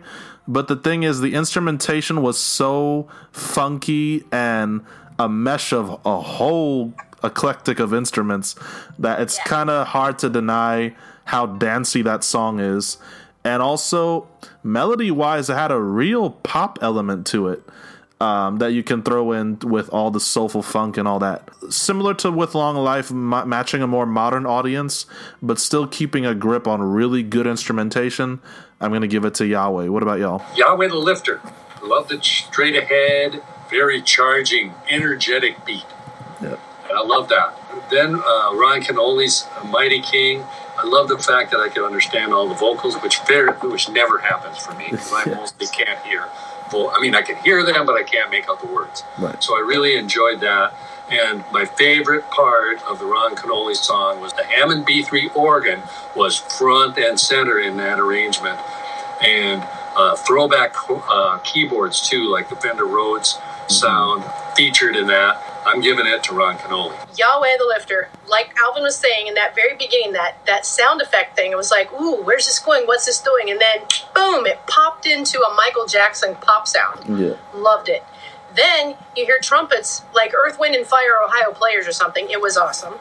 but 0.48 0.68
the 0.68 0.76
thing 0.76 1.02
is 1.02 1.20
the 1.20 1.34
instrumentation 1.34 2.22
was 2.22 2.38
so 2.38 3.08
funky 3.32 4.24
and 4.32 4.86
a 5.20 5.30
mesh 5.30 5.74
of 5.74 6.00
a 6.06 6.22
whole 6.22 6.94
eclectic 7.24 7.80
of 7.80 7.94
instruments 7.94 8.56
that 8.98 9.22
it's 9.22 9.38
kind 9.40 9.70
of 9.70 9.88
hard 9.88 10.18
to 10.20 10.30
deny 10.30 10.96
how 11.26 11.46
dancey 11.46 12.02
that 12.02 12.24
song 12.24 12.60
is. 12.60 12.98
And 13.44 13.62
also, 13.62 14.28
melody 14.64 15.12
wise, 15.12 15.50
it 15.50 15.54
had 15.54 15.72
a 15.72 15.80
real 15.80 16.32
pop 16.32 16.80
element 16.82 17.28
to 17.28 17.48
it 17.50 17.64
um, 18.22 18.58
that 18.58 18.74
you 18.74 18.84
can 18.84 19.02
throw 19.02 19.32
in 19.32 19.60
with 19.60 19.90
all 19.90 20.12
the 20.12 20.20
soulful 20.20 20.62
funk 20.62 20.98
and 20.98 21.08
all 21.08 21.20
that. 21.20 21.50
Similar 21.70 22.14
to 22.16 22.32
with 22.32 22.54
Long 22.54 22.76
Life, 22.76 23.12
ma- 23.12 23.46
matching 23.46 23.82
a 23.82 23.88
more 23.88 24.06
modern 24.06 24.46
audience, 24.46 25.06
but 25.42 25.60
still 25.60 25.88
keeping 25.88 26.26
a 26.26 26.36
grip 26.36 26.68
on 26.68 26.82
really 26.82 27.24
good 27.24 27.48
instrumentation. 27.48 28.42
I'm 28.82 28.92
going 28.92 29.02
to 29.02 29.08
give 29.08 29.26
it 29.26 29.36
to 29.36 29.46
Yahweh. 29.46 29.88
What 29.88 30.04
about 30.04 30.20
y'all? 30.20 30.44
Yahweh 30.56 30.88
the 30.90 30.96
Lifter. 30.96 31.42
Love 31.82 32.10
the 32.10 32.22
straight 32.22 32.76
ahead, 32.76 33.42
very 33.70 34.02
charging, 34.02 34.74
energetic 34.90 35.66
beat. 35.66 35.86
Yeah. 36.42 36.56
And 36.90 36.98
I 36.98 37.04
love 37.04 37.30
that. 37.30 37.56
Then 37.92 38.16
uh, 38.16 38.56
Ron 38.56 38.82
Kenoly's 38.82 39.46
Mighty 39.70 40.02
King. 40.02 40.44
I 40.78 40.86
love 40.86 41.10
the 41.10 41.18
fact 41.18 41.52
that 41.52 41.60
I 41.60 41.70
can 41.70 41.84
understand 41.84 42.34
all 42.34 42.48
the 42.48 42.56
vocals, 42.56 42.96
which 42.98 43.20
very, 43.28 43.52
which 43.52 43.90
never 43.90 44.20
happens 44.20 44.58
for 44.58 44.74
me 44.76 44.88
because 44.90 45.12
I 45.14 45.26
mostly 45.26 45.68
can't 45.68 46.00
hear. 46.06 46.26
Well, 46.72 46.94
I 46.96 47.02
mean, 47.02 47.16
I 47.16 47.22
can 47.22 47.36
hear 47.38 47.64
them, 47.66 47.86
but 47.86 47.96
I 47.96 48.04
can't 48.04 48.30
make 48.30 48.48
out 48.48 48.62
the 48.62 48.68
words. 48.68 49.04
Right. 49.18 49.42
So 49.44 49.56
I 49.56 49.60
really 49.60 49.96
enjoyed 49.98 50.40
that. 50.42 50.74
And 51.10 51.44
my 51.52 51.66
favorite 51.66 52.30
part 52.30 52.84
of 52.84 53.00
the 53.00 53.06
Ron 53.06 53.36
Kenoly 53.36 53.76
song 53.76 54.22
was 54.22 54.32
the 54.34 54.46
Hammond 54.46 54.86
B3 54.86 55.36
organ 55.36 55.82
was 56.16 56.38
front 56.38 56.98
and 57.00 57.20
center 57.20 57.60
in 57.60 57.78
that 57.78 58.00
arrangement, 58.00 58.60
and 59.26 59.68
uh, 59.96 60.16
throwback 60.16 60.76
uh, 60.88 61.40
keyboards 61.40 62.08
too, 62.08 62.32
like 62.32 62.48
the 62.50 62.56
Fender 62.56 62.86
Rhodes 62.86 63.40
sound 63.70 64.24
featured 64.56 64.96
in 64.96 65.08
that. 65.08 65.44
I'm 65.66 65.82
giving 65.82 66.06
it 66.06 66.24
to 66.24 66.34
Ron 66.34 66.58
Kenoly. 66.58 66.96
Yahweh 67.18 67.58
the 67.58 67.66
lifter. 67.66 68.10
Like 68.28 68.56
Alvin 68.58 68.84
was 68.84 68.96
saying 68.96 69.28
in 69.28 69.34
that 69.36 69.56
very 69.56 69.76
beginning, 69.76 70.14
that 70.14 70.44
that 70.46 70.66
sound 70.66 71.02
effect 71.02 71.36
thing, 71.36 71.52
it 71.52 71.58
was 71.58 71.70
like, 71.72 71.92
ooh, 71.94 72.22
where's 72.24 72.46
this 72.46 72.60
going? 72.60 72.86
What's 72.88 73.06
this 73.06 73.20
doing? 73.20 73.50
And 73.50 73.60
then 73.60 73.80
boom, 74.16 74.46
it 74.46 74.60
popped 74.68 75.06
into 75.06 75.40
a 75.40 75.54
Michael 75.56 75.86
Jackson 75.86 76.36
pop 76.36 76.68
sound. 76.68 77.20
Yeah. 77.20 77.36
Loved 77.54 77.90
it. 77.90 78.04
Then 78.56 78.96
you 79.16 79.26
hear 79.26 79.40
trumpets 79.40 80.04
like 80.14 80.34
Earth, 80.34 80.60
Wind, 80.60 80.76
and 80.76 80.86
Fire 80.86 81.18
Ohio 81.24 81.52
Players 81.52 81.88
or 81.88 81.92
something. 81.92 82.30
It 82.30 82.42
was 82.42 82.58
awesome. 82.58 82.94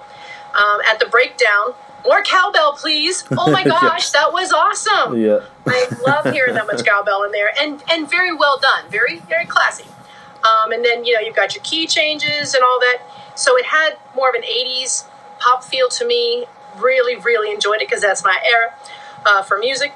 Um, 0.54 0.80
at 0.86 0.98
the 0.98 1.06
breakdown, 1.06 1.74
more 2.04 2.22
cowbell, 2.22 2.74
please. 2.74 3.24
Oh 3.32 3.50
my 3.50 3.64
gosh, 3.80 4.10
that 4.10 4.32
was 4.32 4.52
awesome. 4.52 5.18
Yeah. 5.18 5.40
I 5.66 5.86
love 6.06 6.32
hearing 6.32 6.54
that 6.54 6.66
much 6.66 6.84
cowbell 6.86 7.22
in 7.24 7.32
there, 7.32 7.52
and 7.58 7.82
and 7.90 8.08
very 8.10 8.34
well 8.34 8.58
done, 8.58 8.84
very 8.90 9.20
very 9.20 9.46
classy. 9.46 9.84
Um, 10.44 10.72
and 10.72 10.84
then 10.84 11.04
you 11.04 11.14
know 11.14 11.20
you've 11.20 11.36
got 11.36 11.54
your 11.54 11.64
key 11.64 11.86
changes 11.86 12.54
and 12.54 12.62
all 12.62 12.78
that, 12.80 12.98
so 13.34 13.56
it 13.56 13.66
had 13.66 13.96
more 14.14 14.28
of 14.28 14.34
an 14.34 14.42
'80s 14.42 15.04
pop 15.38 15.64
feel 15.64 15.88
to 15.90 16.06
me. 16.06 16.46
Really, 16.76 17.16
really 17.16 17.52
enjoyed 17.52 17.76
it 17.76 17.88
because 17.88 18.02
that's 18.02 18.22
my 18.22 18.38
era 18.44 18.74
uh, 19.26 19.42
for 19.42 19.58
music. 19.58 19.94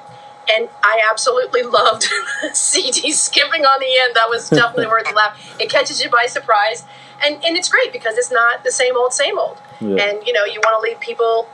And 0.53 0.69
I 0.83 1.01
absolutely 1.09 1.61
loved 1.63 2.05
CD 2.53 3.11
skipping 3.11 3.65
on 3.65 3.79
the 3.79 3.99
end. 4.01 4.15
That 4.15 4.29
was 4.29 4.49
definitely 4.49 4.87
worth 4.87 5.09
a 5.09 5.15
laugh. 5.15 5.55
It 5.59 5.69
catches 5.69 6.03
you 6.03 6.09
by 6.09 6.25
surprise. 6.25 6.85
And, 7.23 7.35
and 7.45 7.55
it's 7.55 7.69
great 7.69 7.93
because 7.93 8.17
it's 8.17 8.31
not 8.31 8.63
the 8.63 8.71
same 8.71 8.97
old, 8.97 9.13
same 9.13 9.39
old. 9.39 9.61
Yeah. 9.79 10.03
And, 10.03 10.27
you 10.27 10.33
know, 10.33 10.43
you 10.43 10.59
want 10.59 10.81
to 10.81 10.89
leave 10.89 10.99
people 10.99 11.47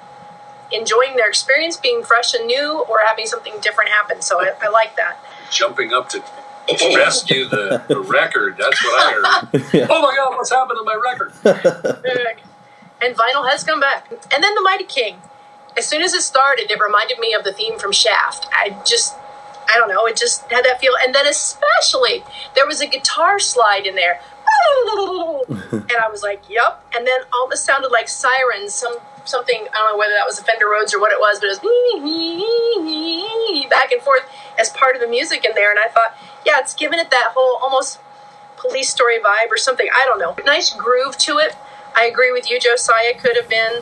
enjoying 0.72 1.16
their 1.16 1.28
experience, 1.28 1.78
being 1.78 2.04
fresh 2.04 2.34
and 2.34 2.48
new, 2.48 2.84
or 2.90 3.00
having 3.06 3.26
something 3.26 3.54
different 3.62 3.92
happen. 3.92 4.22
So 4.22 4.42
I, 4.42 4.54
I 4.62 4.70
like 4.70 4.96
that. 4.96 5.20
Jumping 5.52 5.94
up 5.94 6.10
to 6.10 6.24
rescue 6.96 7.48
the, 7.48 7.84
the 7.88 8.00
record. 8.00 8.58
That's 8.58 8.84
what 8.84 9.00
I 9.00 9.12
heard. 9.14 9.26
Oh 9.90 10.02
my 10.02 10.16
God, 10.16 10.36
what's 10.36 10.50
happened 10.52 10.80
to 10.80 10.84
my 10.84 10.96
record? 10.96 11.32
and 13.02 13.16
vinyl 13.16 13.50
has 13.50 13.64
come 13.64 13.80
back. 13.80 14.12
And 14.12 14.44
then 14.44 14.54
the 14.56 14.62
Mighty 14.62 14.84
King. 14.84 15.22
As 15.78 15.88
soon 15.88 16.02
as 16.02 16.14
it 16.14 16.22
started, 16.22 16.72
it 16.72 16.80
reminded 16.80 17.20
me 17.20 17.34
of 17.34 17.44
the 17.44 17.54
theme 17.54 17.78
from 17.80 17.92
Shaft. 17.92 18.48
I 18.52 18.76
just, 18.86 19.16
I 19.70 19.78
don't 19.78 19.90
know, 19.90 20.06
it 20.06 20.18
just 20.18 20.50
had 20.52 20.66
that 20.66 20.80
feel. 20.82 20.94
And 21.02 21.14
then 21.14 21.28
especially, 21.28 22.24
there 22.56 22.66
was 22.66 22.82
a 22.82 22.88
guitar 22.88 23.40
slide 23.40 23.86
in 23.86 23.96
there. 23.96 24.20
and 25.72 25.92
I 25.94 26.10
was 26.10 26.24
like, 26.24 26.42
"Yep." 26.50 26.84
And 26.96 27.06
then 27.06 27.22
almost 27.32 27.66
sounded 27.66 27.92
like 27.92 28.10
sirens. 28.10 28.74
Some 28.74 28.98
something 29.26 29.68
I 29.74 29.78
don't 29.78 29.94
know 29.94 29.98
whether 29.98 30.14
that 30.14 30.26
was 30.26 30.40
a 30.40 30.44
Fender 30.44 30.68
Rhodes 30.68 30.94
or 30.94 31.00
what 31.00 31.12
it 31.12 31.20
was, 31.20 31.40
but 31.40 31.48
it 31.48 31.62
was 31.62 33.66
back 33.70 33.92
and 33.92 34.02
forth 34.02 34.24
as 34.60 34.70
part 34.70 34.96
of 34.96 35.02
the 35.02 35.08
music 35.08 35.46
in 35.46 35.52
there. 35.56 35.72
And 35.72 35.80
I 35.80 35.88
thought, 35.88 36.16
yeah, 36.46 36.60
it's 36.60 36.74
giving 36.74 37.00
it 37.00 37.10
that 37.12 37.32
whole 37.36 37.58
almost 37.62 38.00
police 38.58 38.90
story 38.90 39.20
vibe 39.20 39.50
or 39.50 39.58
something. 39.58 39.88
I 39.94 40.06
don't 40.06 40.20
know. 40.20 40.36
Nice 40.46 40.74
groove 40.74 41.18
to 41.20 41.38
it. 41.38 41.56
I 41.96 42.06
agree 42.06 42.32
with 42.32 42.50
you, 42.50 42.60
Josiah. 42.60 43.14
Could 43.18 43.36
have 43.36 43.50
been 43.50 43.82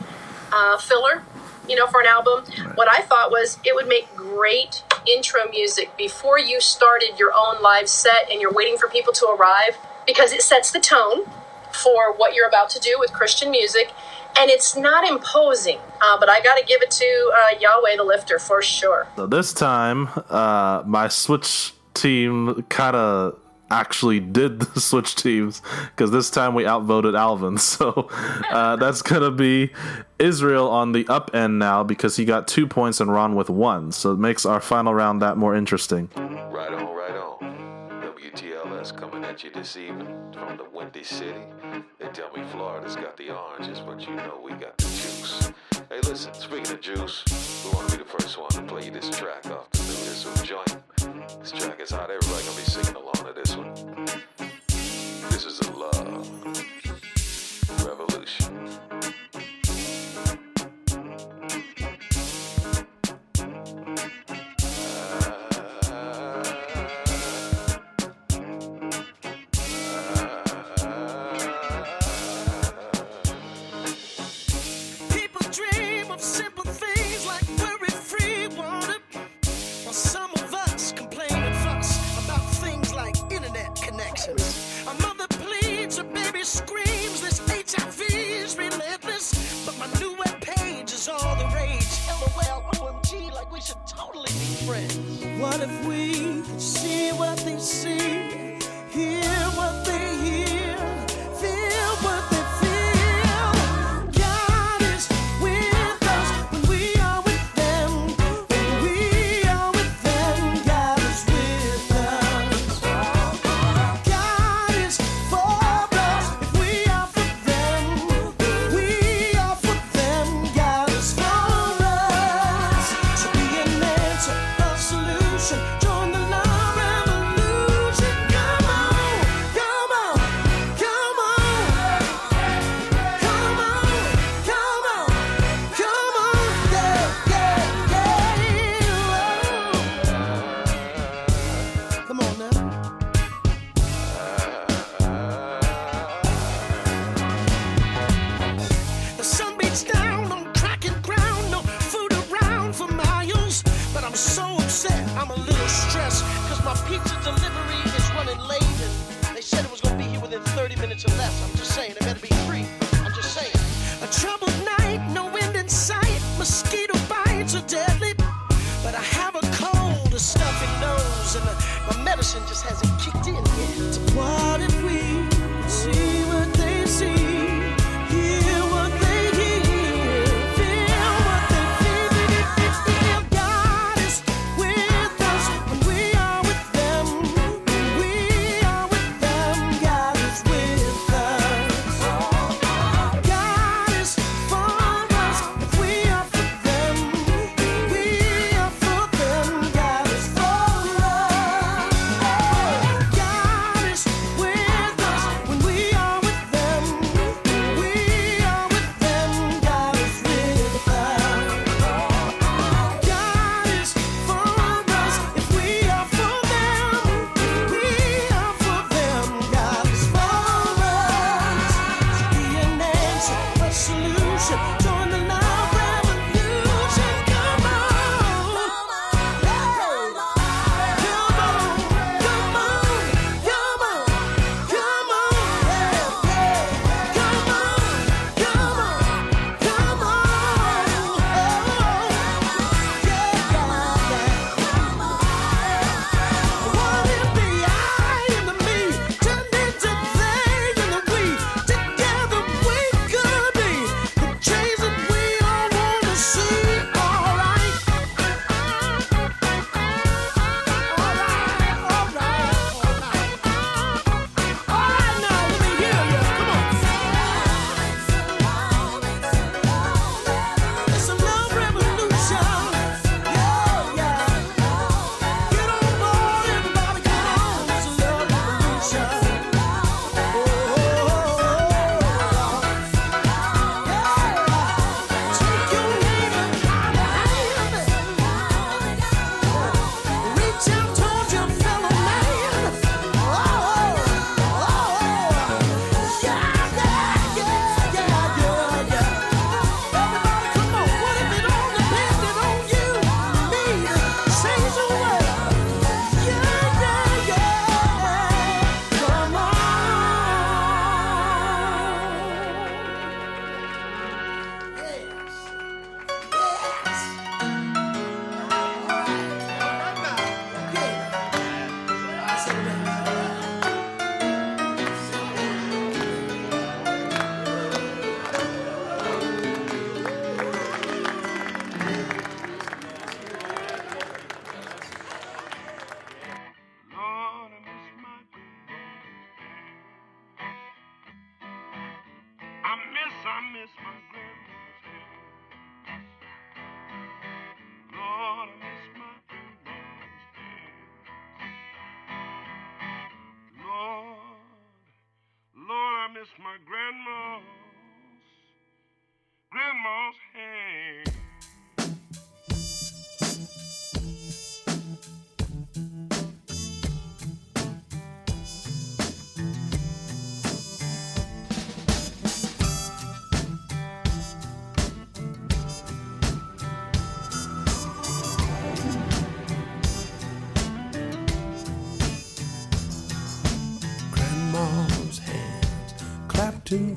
uh, 0.52 0.78
filler, 0.78 1.22
you 1.68 1.76
know, 1.76 1.86
for 1.86 2.00
an 2.00 2.06
album. 2.06 2.44
What 2.74 2.88
I 2.88 3.02
thought 3.02 3.30
was 3.30 3.58
it 3.64 3.74
would 3.74 3.88
make 3.88 4.14
great 4.16 4.82
intro 5.06 5.48
music 5.50 5.96
before 5.96 6.38
you 6.38 6.60
started 6.60 7.18
your 7.18 7.32
own 7.34 7.60
live 7.62 7.88
set 7.88 8.30
and 8.30 8.40
you're 8.40 8.52
waiting 8.52 8.76
for 8.76 8.88
people 8.88 9.12
to 9.14 9.26
arrive 9.26 9.76
because 10.06 10.32
it 10.32 10.42
sets 10.42 10.70
the 10.70 10.80
tone 10.80 11.24
for 11.72 12.12
what 12.12 12.34
you're 12.34 12.48
about 12.48 12.70
to 12.70 12.80
do 12.80 12.96
with 12.98 13.12
Christian 13.12 13.50
music. 13.50 13.92
And 14.36 14.50
it's 14.50 14.76
not 14.76 15.08
imposing, 15.08 15.78
uh, 16.00 16.18
but 16.18 16.28
I 16.28 16.40
got 16.40 16.56
to 16.56 16.64
give 16.64 16.80
it 16.82 16.90
to 16.92 17.32
uh, 17.34 17.58
Yahweh 17.60 17.96
the 17.96 18.04
Lifter 18.04 18.38
for 18.38 18.62
sure. 18.62 19.08
So 19.16 19.26
this 19.26 19.52
time, 19.52 20.08
uh, 20.28 20.82
my 20.86 21.08
Switch 21.08 21.72
team 21.94 22.62
kind 22.68 22.94
of 22.94 23.38
actually 23.70 24.20
did 24.20 24.60
the 24.60 24.80
Switch 24.80 25.14
teams 25.14 25.60
because 25.90 26.10
this 26.10 26.30
time 26.30 26.54
we 26.54 26.66
outvoted 26.66 27.14
Alvin. 27.14 27.58
So 27.68 28.08
uh, 28.50 28.76
that's 28.76 29.02
gonna 29.02 29.30
be 29.30 29.70
Israel 30.18 30.68
on 30.70 30.92
the 30.92 31.06
up 31.08 31.34
end 31.34 31.58
now 31.58 31.82
because 31.82 32.16
he 32.16 32.24
got 32.24 32.48
two 32.48 32.66
points 32.66 33.00
and 33.00 33.12
Ron 33.12 33.34
with 33.34 33.50
one. 33.50 33.92
So 33.92 34.12
it 34.12 34.18
makes 34.18 34.46
our 34.46 34.60
final 34.60 34.94
round 34.94 35.20
that 35.22 35.36
more 35.36 35.54
interesting. 35.54 36.08
Right 36.16 36.72
you 39.44 39.50
this 39.52 39.76
evening 39.76 40.08
from 40.32 40.56
the 40.56 40.64
Windy 40.64 41.04
City. 41.04 41.38
They 42.00 42.08
tell 42.08 42.30
me 42.32 42.42
Florida's 42.50 42.96
got 42.96 43.16
the 43.16 43.30
oranges, 43.30 43.78
but 43.78 44.00
you 44.00 44.14
know 44.16 44.40
we 44.42 44.50
got 44.52 44.76
the 44.78 44.84
juice. 44.84 45.52
Hey, 45.88 46.00
listen, 46.02 46.34
speaking 46.34 46.72
of 46.72 46.80
juice, 46.80 47.22
we 47.64 47.70
want 47.70 47.88
to 47.88 47.98
be 47.98 48.02
the 48.02 48.08
first 48.08 48.36
one 48.38 48.48
to 48.50 48.62
play 48.62 48.86
you 48.86 48.90
this 48.90 49.10
track 49.10 49.46
off 49.46 49.70
the 49.70 49.82
new 49.82 50.10
Israel 50.10 50.34
joint. 50.44 50.76
This 51.40 51.52
track 51.52 51.78
is 51.80 51.90
hot. 51.90 52.10
Everybody 52.10 52.44
gonna 52.44 52.56
be 52.56 52.62
singing 52.62 52.96
along 52.96 53.14
to 53.14 53.32
this 53.32 53.54
one. 53.54 53.74
This 55.30 55.44
is 55.44 55.60
a 55.60 55.70
love 55.72 56.28
revolution. 57.86 58.68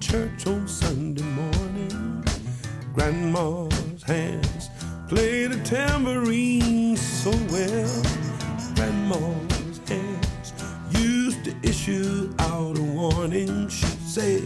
Church 0.02 0.47
on 0.47 0.68
Sunday 0.68 1.22
morning. 1.22 2.26
Grandma's 2.93 4.02
hands 4.02 4.70
played 5.08 5.52
a 5.52 5.64
tambourine 5.64 6.97
so 6.97 7.30
well. 7.52 8.04
Grandma's 8.74 9.80
hands 9.88 10.54
used 10.97 11.45
to 11.45 11.56
issue 11.62 12.34
out 12.39 12.80
a 12.80 12.82
warning. 12.82 13.70
She'd 13.70 14.02
say, 14.02 14.41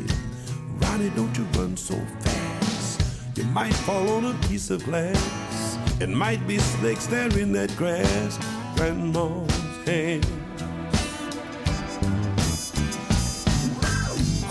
Ronnie, 0.82 1.10
don't 1.16 1.36
you 1.38 1.46
run 1.58 1.78
so 1.78 1.96
fast. 2.20 3.38
You 3.38 3.46
might 3.46 3.74
fall 3.74 4.10
on 4.10 4.26
a 4.26 4.34
piece 4.48 4.70
of 4.70 4.84
glass. 4.84 5.78
It 6.02 6.10
might 6.10 6.46
be 6.46 6.60
snakes 6.60 7.08
there 7.08 7.36
in 7.40 7.54
that 7.54 7.76
grass. 7.78 8.38
Grandma's 8.76 9.88
hands. 9.88 10.28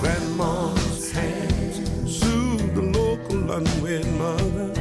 Grandma's 0.00 0.74
the 0.74 0.83
mother. 3.60 4.72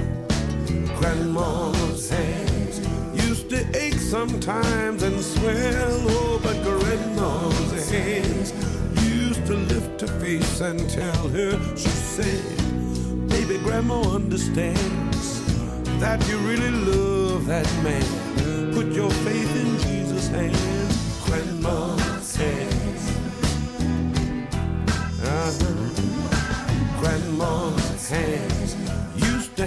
Grandma's 0.98 2.10
hands 2.10 2.80
used 3.14 3.50
to 3.52 3.60
ache 3.78 4.00
sometimes 4.00 5.04
and 5.04 5.22
swell. 5.22 5.98
Oh, 6.10 6.40
but 6.42 6.64
grandma's 6.64 7.90
hands 7.92 8.52
used 9.04 9.46
to 9.46 9.54
lift 9.54 10.02
her 10.02 10.08
face 10.20 10.62
and 10.62 10.90
tell 10.90 11.28
her, 11.30 11.52
she 11.76 11.90
said, 11.90 13.30
Baby, 13.30 13.60
grandma 13.60 14.02
understands 14.02 15.44
that 16.00 16.28
you 16.28 16.38
really 16.40 16.72
love 16.72 17.46
that 17.46 17.70
man. 17.84 18.74
Put 18.74 18.88
your 18.88 19.12
faith 19.12 19.56
in 19.56 19.78
Jesus' 19.80 20.30
hands. 20.30 21.26
Grandma's 21.26 22.36
hands. 22.36 23.10
Uh-huh. 25.22 25.60
To 25.60 25.94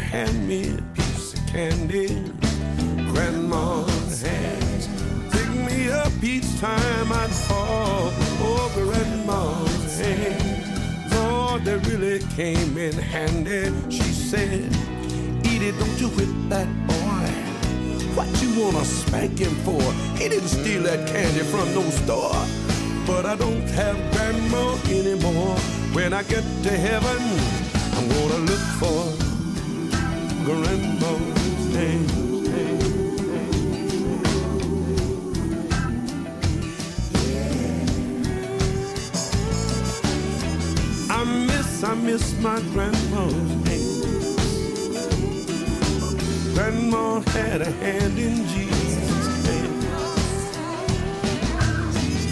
hand 0.07 0.46
me 0.46 0.78
a 0.78 0.82
piece 0.94 1.34
of 1.34 1.46
candy. 1.48 2.09
Grandma's 3.11 4.22
hands 4.22 4.88
pick 5.32 5.48
me 5.66 5.90
up 5.90 6.12
each 6.22 6.48
time 6.61 7.12
I'd 7.12 7.30
fall. 7.30 8.12
Oh, 8.40 8.70
grandma's 8.74 9.98
hands, 9.98 11.12
Lord, 11.12 11.64
they 11.64 11.76
really 11.90 12.20
came 12.36 12.78
in 12.78 12.92
handy. 12.94 13.72
She 13.90 14.11
said, 14.30 14.72
Edie, 15.44 15.72
don't 15.72 16.00
you 16.00 16.09
whip 16.11 16.32
that 16.50 16.68
boy. 16.86 17.28
What 18.14 18.28
you 18.40 18.62
wanna 18.62 18.84
spank 18.84 19.38
him 19.38 19.54
for? 19.66 19.82
He 20.18 20.28
didn't 20.28 20.48
steal 20.48 20.84
that 20.84 21.09
candy 21.09 21.40
from 21.40 21.74
no 21.74 21.82
store. 21.90 22.46
But 23.07 23.26
I 23.26 23.34
don't 23.36 23.68
have 23.70 23.96
grandma 24.12 24.76
anymore. 24.88 25.57
When 25.92 26.12
I 26.12 26.22
get 26.22 26.44
to 26.62 26.70
heaven, 26.70 27.20
I'm 27.96 28.09
gonna 28.09 28.42
look 28.50 28.64
for 28.80 29.26
my 42.47 42.61
grandma's 42.72 43.57
name. 43.66 44.03
Grandma 46.55 47.20
had 47.34 47.61
a 47.61 47.70
hand 47.82 48.18
in 48.18 48.47
Jesus' 48.47 49.47
hand. 49.47 49.74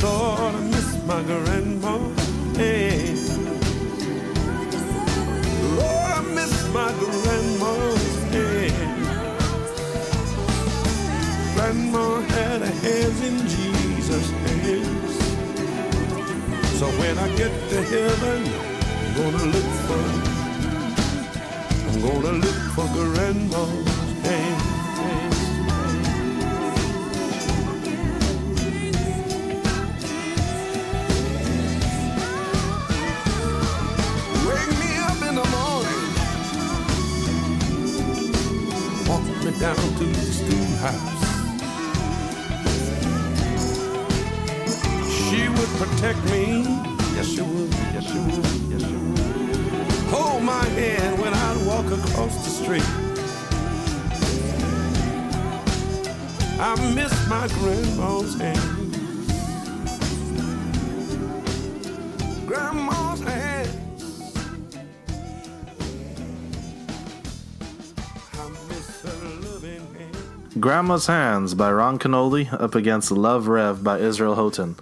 Lord, 0.03 0.55
I 0.55 0.61
miss 0.75 0.89
my 1.05 1.21
grandma. 1.23 1.95
Hey. 2.55 3.15
Lord, 5.79 6.11
I 6.19 6.23
miss 6.37 6.55
my 6.73 6.93
grandma's 7.01 7.34
when 17.15 17.31
I 17.31 17.37
get 17.37 17.53
to 17.71 17.83
heaven, 17.83 18.43
I'm 18.99 19.15
gonna 19.17 19.45
look 19.55 19.71
for, 19.87 20.03
I'm 21.89 22.01
gonna 22.01 22.33
look 22.39 22.61
for 22.75 22.87
grandma's 22.93 23.89
hand. 24.25 25.44
Street. 52.65 52.83
I 56.59 56.95
miss 56.95 57.29
my 57.29 57.47
grandma's 57.49 58.39
hand. 58.39 58.97
Grandma's 62.47 63.21
hand. 63.21 63.69
I 68.33 68.49
miss 68.71 69.03
her 69.03 69.11
loving 69.43 69.95
hand. 69.95 70.17
Grandma's 70.59 71.07
Hands 71.07 71.53
by 71.53 71.71
Ron 71.71 71.99
Kenoly 71.99 72.51
up 72.51 72.75
against 72.75 73.11
Love 73.11 73.47
Rev 73.47 73.85
by 73.85 73.99
Israel 73.99 74.37
Houghton. 74.37 74.77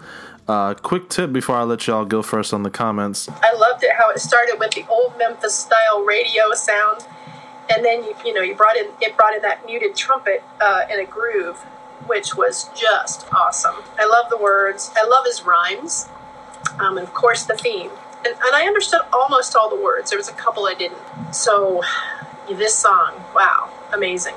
Uh, 0.46 0.74
quick 0.74 1.08
tip 1.08 1.32
before 1.32 1.56
I 1.56 1.62
let 1.62 1.86
y'all 1.86 2.04
go 2.04 2.22
first 2.22 2.52
on 2.52 2.62
the 2.62 2.70
comments. 2.70 3.28
I 3.28 3.52
loved 3.56 3.82
it 3.82 3.90
how 3.96 4.10
it 4.10 4.20
started 4.20 4.56
with 4.58 4.72
the 4.72 4.84
old 4.88 5.16
Memphis 5.16 5.54
style 5.54 6.04
radio 6.04 6.52
sound, 6.52 7.06
and 7.74 7.84
then 7.84 8.04
you 8.04 8.14
you 8.24 8.34
know 8.34 8.42
you 8.42 8.54
brought 8.54 8.76
in 8.76 8.86
it 9.00 9.16
brought 9.16 9.34
in 9.34 9.42
that 9.42 9.64
muted 9.66 9.96
trumpet 9.96 10.42
uh, 10.60 10.82
in 10.90 11.00
a 11.00 11.04
groove, 11.04 11.58
which 12.06 12.36
was 12.36 12.68
just 12.74 13.26
awesome. 13.32 13.76
I 13.98 14.06
love 14.06 14.30
the 14.30 14.38
words. 14.38 14.90
I 14.96 15.06
love 15.06 15.24
his 15.24 15.42
rhymes, 15.42 16.08
um, 16.78 16.98
and 16.98 17.06
of 17.06 17.14
course 17.14 17.44
the 17.44 17.56
theme. 17.56 17.90
And, 18.24 18.34
and 18.34 18.54
I 18.54 18.66
understood 18.66 19.00
almost 19.12 19.56
all 19.56 19.68
the 19.68 19.82
words. 19.82 20.10
There 20.10 20.18
was 20.18 20.28
a 20.28 20.32
couple 20.32 20.66
I 20.66 20.74
didn't. 20.74 20.98
So 21.32 21.82
this 22.48 22.74
song, 22.74 23.14
wow, 23.34 23.70
amazing. 23.92 24.34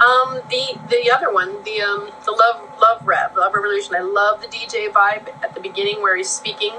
Um, 0.00 0.40
the 0.48 0.78
the 0.88 1.10
other 1.10 1.32
one, 1.32 1.62
the 1.64 1.82
um, 1.82 2.10
the 2.24 2.32
love 2.32 2.68
love 2.80 3.06
rev, 3.06 3.36
love 3.36 3.54
revolution. 3.54 3.94
I 3.94 4.00
love 4.00 4.40
the 4.40 4.48
DJ 4.48 4.90
vibe 4.90 5.28
at 5.42 5.54
the 5.54 5.60
beginning 5.60 6.00
where 6.00 6.16
he's 6.16 6.30
speaking, 6.30 6.72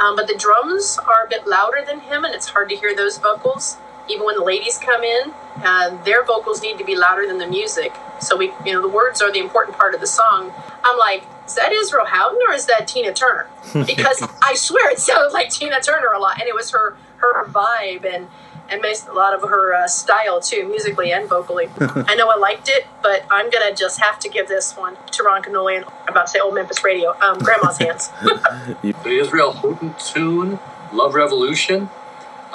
um, 0.00 0.16
but 0.16 0.26
the 0.26 0.36
drums 0.36 0.98
are 1.06 1.24
a 1.24 1.28
bit 1.28 1.46
louder 1.46 1.82
than 1.84 2.00
him, 2.00 2.24
and 2.24 2.34
it's 2.34 2.48
hard 2.48 2.68
to 2.68 2.76
hear 2.76 2.94
those 2.94 3.18
vocals. 3.18 3.78
Even 4.08 4.26
when 4.26 4.36
the 4.36 4.44
ladies 4.44 4.78
come 4.78 5.02
in, 5.02 5.32
uh, 5.56 6.02
their 6.04 6.24
vocals 6.24 6.62
need 6.62 6.78
to 6.78 6.84
be 6.84 6.96
louder 6.96 7.26
than 7.26 7.38
the 7.38 7.46
music. 7.46 7.94
So 8.20 8.36
we, 8.36 8.52
you 8.64 8.72
know, 8.72 8.82
the 8.82 8.88
words 8.88 9.20
are 9.22 9.32
the 9.32 9.38
important 9.38 9.76
part 9.76 9.94
of 9.94 10.00
the 10.00 10.06
song. 10.06 10.52
I'm 10.84 10.98
like, 10.98 11.24
is 11.46 11.54
that 11.56 11.72
Israel 11.72 12.06
Houghton 12.06 12.38
or 12.48 12.54
is 12.54 12.66
that 12.66 12.88
Tina 12.88 13.12
Turner? 13.12 13.46
Because 13.86 14.22
I 14.42 14.54
swear 14.54 14.90
it 14.90 14.98
sounded 14.98 15.32
like 15.32 15.50
Tina 15.50 15.80
Turner 15.80 16.12
a 16.12 16.20
lot, 16.20 16.38
and 16.40 16.48
it 16.48 16.54
was 16.54 16.70
her 16.70 16.96
her 17.18 17.44
vibe 17.44 18.04
and 18.04 18.28
and 18.68 18.80
based 18.80 19.06
a 19.06 19.12
lot 19.12 19.34
of 19.34 19.48
her 19.48 19.74
uh, 19.74 19.86
style 19.86 20.40
too, 20.40 20.66
musically 20.66 21.12
and 21.12 21.28
vocally. 21.28 21.68
I 21.80 22.14
know 22.14 22.28
I 22.28 22.36
liked 22.36 22.68
it, 22.68 22.86
but 23.02 23.24
I'm 23.30 23.50
gonna 23.50 23.74
just 23.74 24.00
have 24.00 24.18
to 24.20 24.28
give 24.28 24.48
this 24.48 24.76
one 24.76 24.96
to 25.12 25.22
Ron 25.22 25.42
Kenoly 25.42 25.76
and 25.76 25.84
I'm 25.84 26.08
about 26.08 26.26
to 26.26 26.32
say 26.32 26.38
Old 26.40 26.54
Memphis 26.54 26.82
Radio, 26.82 27.14
um, 27.20 27.38
Grandma's 27.38 27.78
Hands. 27.78 28.10
The 28.82 29.18
Israel 29.20 29.52
Houghton 29.52 29.94
tune, 29.98 30.58
Love 30.92 31.14
Revolution. 31.14 31.90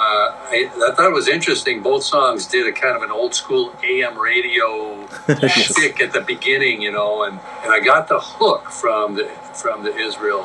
Uh, 0.08 0.32
I, 0.56 0.70
I 0.88 0.94
thought 0.94 1.06
it 1.06 1.12
was 1.22 1.28
interesting. 1.28 1.82
Both 1.82 2.02
songs 2.04 2.46
did 2.46 2.66
a 2.66 2.72
kind 2.72 2.96
of 2.96 3.02
an 3.02 3.10
old 3.10 3.34
school 3.34 3.74
AM 3.84 4.18
radio 4.18 5.06
shtick 5.48 6.00
at 6.00 6.12
the 6.12 6.22
beginning, 6.22 6.80
you 6.80 6.92
know, 6.92 7.24
and, 7.24 7.38
and 7.62 7.70
I 7.72 7.80
got 7.80 8.08
the 8.08 8.18
hook 8.20 8.70
from 8.70 9.16
the 9.16 9.26
from 9.62 9.82
the 9.84 9.94
Israel 10.08 10.44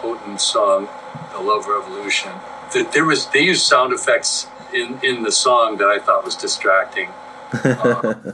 Houghton 0.00 0.38
song, 0.38 0.88
"The 1.32 1.40
Love 1.40 1.66
Revolution." 1.66 2.32
th- 2.72 2.90
there 2.94 3.04
was 3.04 3.26
they 3.34 3.40
used 3.52 3.64
sound 3.66 3.92
effects 3.92 4.46
in 4.72 4.98
in 5.02 5.22
the 5.24 5.32
song 5.32 5.76
that 5.80 5.88
I 5.88 5.98
thought 5.98 6.24
was 6.24 6.36
distracting. 6.36 7.10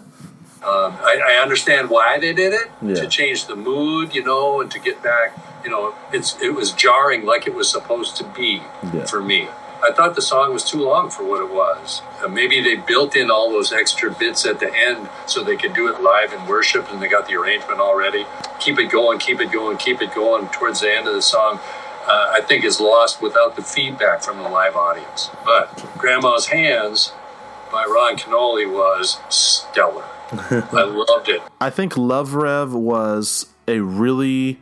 Um, 0.64 0.92
I, 1.02 1.14
I 1.38 1.42
understand 1.42 1.90
why 1.90 2.20
they 2.20 2.32
did 2.32 2.52
it 2.52 2.68
Yeah. 2.80 2.94
to 2.94 3.08
change 3.08 3.46
the 3.46 3.56
mood, 3.56 4.14
you 4.14 4.22
know, 4.22 4.60
and 4.60 4.70
to 4.70 4.78
get 4.78 5.02
back. 5.02 5.28
You 5.64 5.70
know, 5.70 5.92
it's 6.12 6.40
it 6.40 6.54
was 6.54 6.70
jarring 6.70 7.26
like 7.26 7.48
it 7.48 7.54
was 7.54 7.68
supposed 7.68 8.16
to 8.18 8.24
be 8.40 8.62
Yeah. 8.94 9.04
for 9.06 9.20
me. 9.20 9.48
I 9.82 9.90
thought 9.92 10.14
the 10.14 10.22
song 10.22 10.52
was 10.52 10.64
too 10.64 10.80
long 10.80 11.10
for 11.10 11.24
what 11.24 11.40
it 11.42 11.52
was. 11.52 12.02
Uh, 12.22 12.28
maybe 12.28 12.60
they 12.60 12.76
built 12.76 13.16
in 13.16 13.30
all 13.30 13.50
those 13.50 13.72
extra 13.72 14.12
bits 14.12 14.46
at 14.46 14.60
the 14.60 14.72
end 14.72 15.08
so 15.26 15.42
they 15.42 15.56
could 15.56 15.74
do 15.74 15.92
it 15.92 16.00
live 16.00 16.32
in 16.32 16.46
worship, 16.46 16.90
and 16.90 17.02
they 17.02 17.08
got 17.08 17.26
the 17.26 17.34
arrangement 17.34 17.80
already. 17.80 18.24
Keep 18.60 18.78
it 18.78 18.90
going, 18.90 19.18
keep 19.18 19.40
it 19.40 19.50
going, 19.50 19.76
keep 19.78 20.00
it 20.00 20.14
going. 20.14 20.48
Towards 20.48 20.80
the 20.80 20.92
end 20.92 21.08
of 21.08 21.14
the 21.14 21.22
song, 21.22 21.58
uh, 22.06 22.32
I 22.32 22.40
think 22.40 22.64
is 22.64 22.80
lost 22.80 23.20
without 23.20 23.56
the 23.56 23.62
feedback 23.62 24.22
from 24.22 24.38
the 24.38 24.48
live 24.48 24.76
audience. 24.76 25.30
But 25.44 25.84
Grandma's 25.98 26.46
Hands 26.46 27.12
by 27.72 27.84
Ron 27.84 28.16
Kenoly 28.16 28.70
was 28.70 29.18
stellar. 29.30 30.04
I 30.32 30.84
loved 30.84 31.28
it. 31.28 31.42
I 31.60 31.70
think 31.70 31.96
Love 31.96 32.34
Rev 32.34 32.72
was 32.72 33.46
a 33.66 33.80
really 33.80 34.60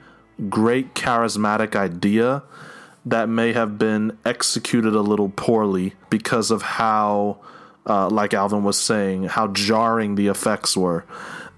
great 0.48 0.94
charismatic 0.94 1.76
idea 1.76 2.42
that 3.06 3.28
may 3.28 3.52
have 3.52 3.78
been 3.78 4.16
executed 4.24 4.94
a 4.94 5.00
little 5.00 5.30
poorly 5.30 5.94
because 6.10 6.50
of 6.50 6.62
how, 6.62 7.38
uh, 7.86 8.08
like 8.08 8.34
Alvin 8.34 8.62
was 8.64 8.78
saying, 8.78 9.24
how 9.24 9.48
jarring 9.48 10.14
the 10.14 10.28
effects 10.28 10.76
were. 10.76 11.04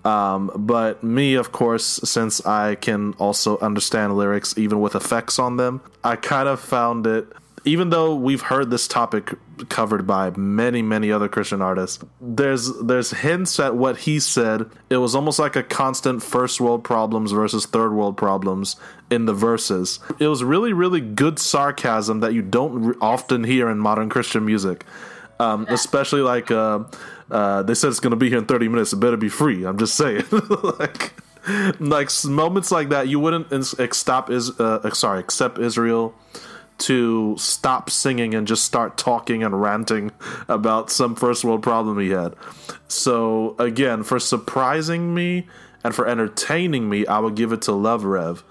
Um, 0.05 0.51
but 0.55 1.03
me, 1.05 1.34
of 1.34 1.53
course, 1.53 1.84
since 1.84 2.45
I 2.45 2.74
can 2.74 3.14
also 3.14 3.59
understand 3.59 4.16
lyrics 4.16 4.57
even 4.59 4.80
with 4.80 4.95
effects 4.95 5.38
on 5.38 5.57
them, 5.57 5.80
I 6.03 6.16
kind 6.16 6.49
of 6.49 6.61
found 6.61 7.07
it. 7.07 7.26
Even 7.64 7.90
though 7.90 8.16
we've 8.16 8.40
heard 8.40 8.70
this 8.70 8.88
topic 8.88 9.34
covered 9.68 10.06
by 10.06 10.30
many, 10.30 10.82
many 10.82 11.10
other 11.12 11.28
Christian 11.28 11.62
artists, 11.62 12.04
there's 12.20 12.72
there's 12.80 13.10
hints 13.10 13.58
at 13.60 13.76
what 13.76 13.98
he 13.98 14.20
said. 14.20 14.70
It 14.90 14.98
was 14.98 15.14
almost 15.14 15.38
like 15.38 15.56
a 15.56 15.62
constant 15.62 16.22
first 16.22 16.60
world 16.60 16.84
problems 16.84 17.32
versus 17.32 17.66
third 17.66 17.92
world 17.92 18.16
problems 18.16 18.76
in 19.10 19.26
the 19.26 19.34
verses. 19.34 20.00
It 20.18 20.28
was 20.28 20.42
really, 20.44 20.72
really 20.72 21.00
good 21.00 21.38
sarcasm 21.38 22.20
that 22.20 22.34
you 22.34 22.42
don't 22.42 22.96
often 23.00 23.44
hear 23.44 23.68
in 23.68 23.78
modern 23.78 24.08
Christian 24.08 24.44
music 24.44 24.84
um, 25.42 25.66
especially 25.68 26.20
like 26.20 26.50
uh, 26.50 26.84
uh, 27.30 27.62
they 27.62 27.74
said 27.74 27.90
it's 27.90 28.00
gonna 28.00 28.16
be 28.16 28.28
here 28.28 28.38
in 28.38 28.46
30 28.46 28.68
minutes. 28.68 28.92
It 28.92 28.96
better 28.96 29.16
be 29.16 29.28
free. 29.28 29.64
I'm 29.64 29.78
just 29.78 29.94
saying, 29.94 30.24
like, 30.78 31.12
like 31.80 32.10
moments 32.24 32.70
like 32.70 32.90
that, 32.90 33.08
you 33.08 33.18
wouldn't 33.18 33.52
ex- 33.52 33.98
stop 33.98 34.30
is 34.30 34.58
uh, 34.60 34.88
sorry, 34.90 35.20
accept 35.20 35.58
Israel 35.58 36.14
to 36.82 37.36
stop 37.38 37.90
singing 37.90 38.34
and 38.34 38.46
just 38.46 38.64
start 38.64 38.98
talking 38.98 39.42
and 39.42 39.60
ranting 39.60 40.10
about 40.48 40.90
some 40.90 41.14
first 41.14 41.44
world 41.44 41.62
problem 41.62 41.98
he 41.98 42.10
had. 42.10 42.34
So 42.88 43.54
again, 43.58 44.02
for 44.02 44.18
surprising 44.18 45.14
me 45.14 45.46
and 45.84 45.94
for 45.94 46.06
entertaining 46.06 46.88
me, 46.88 47.06
I 47.06 47.18
would 47.18 47.34
give 47.34 47.52
it 47.52 47.62
to 47.62 47.72
Love 47.72 48.04
Rev. 48.04 48.42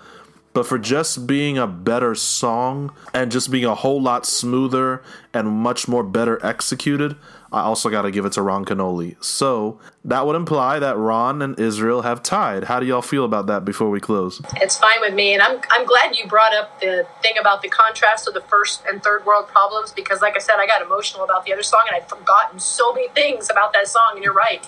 But 0.54 0.66
for 0.66 0.78
just 0.78 1.28
being 1.28 1.58
a 1.58 1.68
better 1.68 2.14
song 2.14 2.94
and 3.14 3.32
just 3.32 3.52
being 3.52 3.66
a 3.66 3.76
whole 3.76 4.02
lot 4.02 4.26
smoother 4.26 5.02
and 5.34 5.48
much 5.48 5.88
more 5.88 6.04
better 6.04 6.46
executed, 6.46 7.16
I 7.54 7.62
also 7.62 7.90
got 7.90 8.04
to 8.04 8.12
give 8.12 8.26
it 8.26 8.32
to 8.34 8.42
Ron 8.42 8.64
Kenoly. 8.64 9.22
So 9.22 9.78
that 10.06 10.26
would 10.26 10.38
imply 10.38 10.80
that 10.80 10.98
Ron 10.98 11.42
and 11.42 11.60
Israel 11.60 12.04
have 12.04 12.24
tied. 12.24 12.66
How 12.66 12.80
do 12.80 12.86
y'all 12.86 13.02
feel 13.02 13.26
about 13.26 13.48
that 13.48 13.66
before 13.66 13.90
we 13.90 14.00
close? 14.00 14.42
It's 14.56 14.78
fine 14.78 15.02
with 15.02 15.14
me, 15.14 15.34
and 15.34 15.42
I'm 15.42 15.60
I'm 15.70 15.86
glad 15.86 16.16
you 16.16 16.28
brought 16.28 16.54
up 16.54 16.80
the 16.80 17.06
thing 17.22 17.38
about 17.38 17.62
the 17.62 17.68
contrast 17.68 18.28
of 18.28 18.34
the 18.34 18.42
first 18.42 18.84
and 18.88 19.04
third 19.04 19.26
world 19.26 19.48
problems 19.48 19.92
because, 19.92 20.22
like 20.22 20.36
I 20.36 20.40
said, 20.40 20.56
I 20.60 20.66
got 20.66 20.82
emotional 20.82 21.24
about 21.24 21.46
the 21.46 21.52
other 21.52 21.64
song, 21.64 21.84
and 21.88 21.96
I'd 21.96 22.08
forgotten 22.08 22.60
so 22.60 22.94
many 22.94 23.10
things 23.10 23.50
about 23.50 23.74
that 23.74 23.88
song. 23.88 24.14
And 24.16 24.24
you're 24.24 24.34
right, 24.34 24.66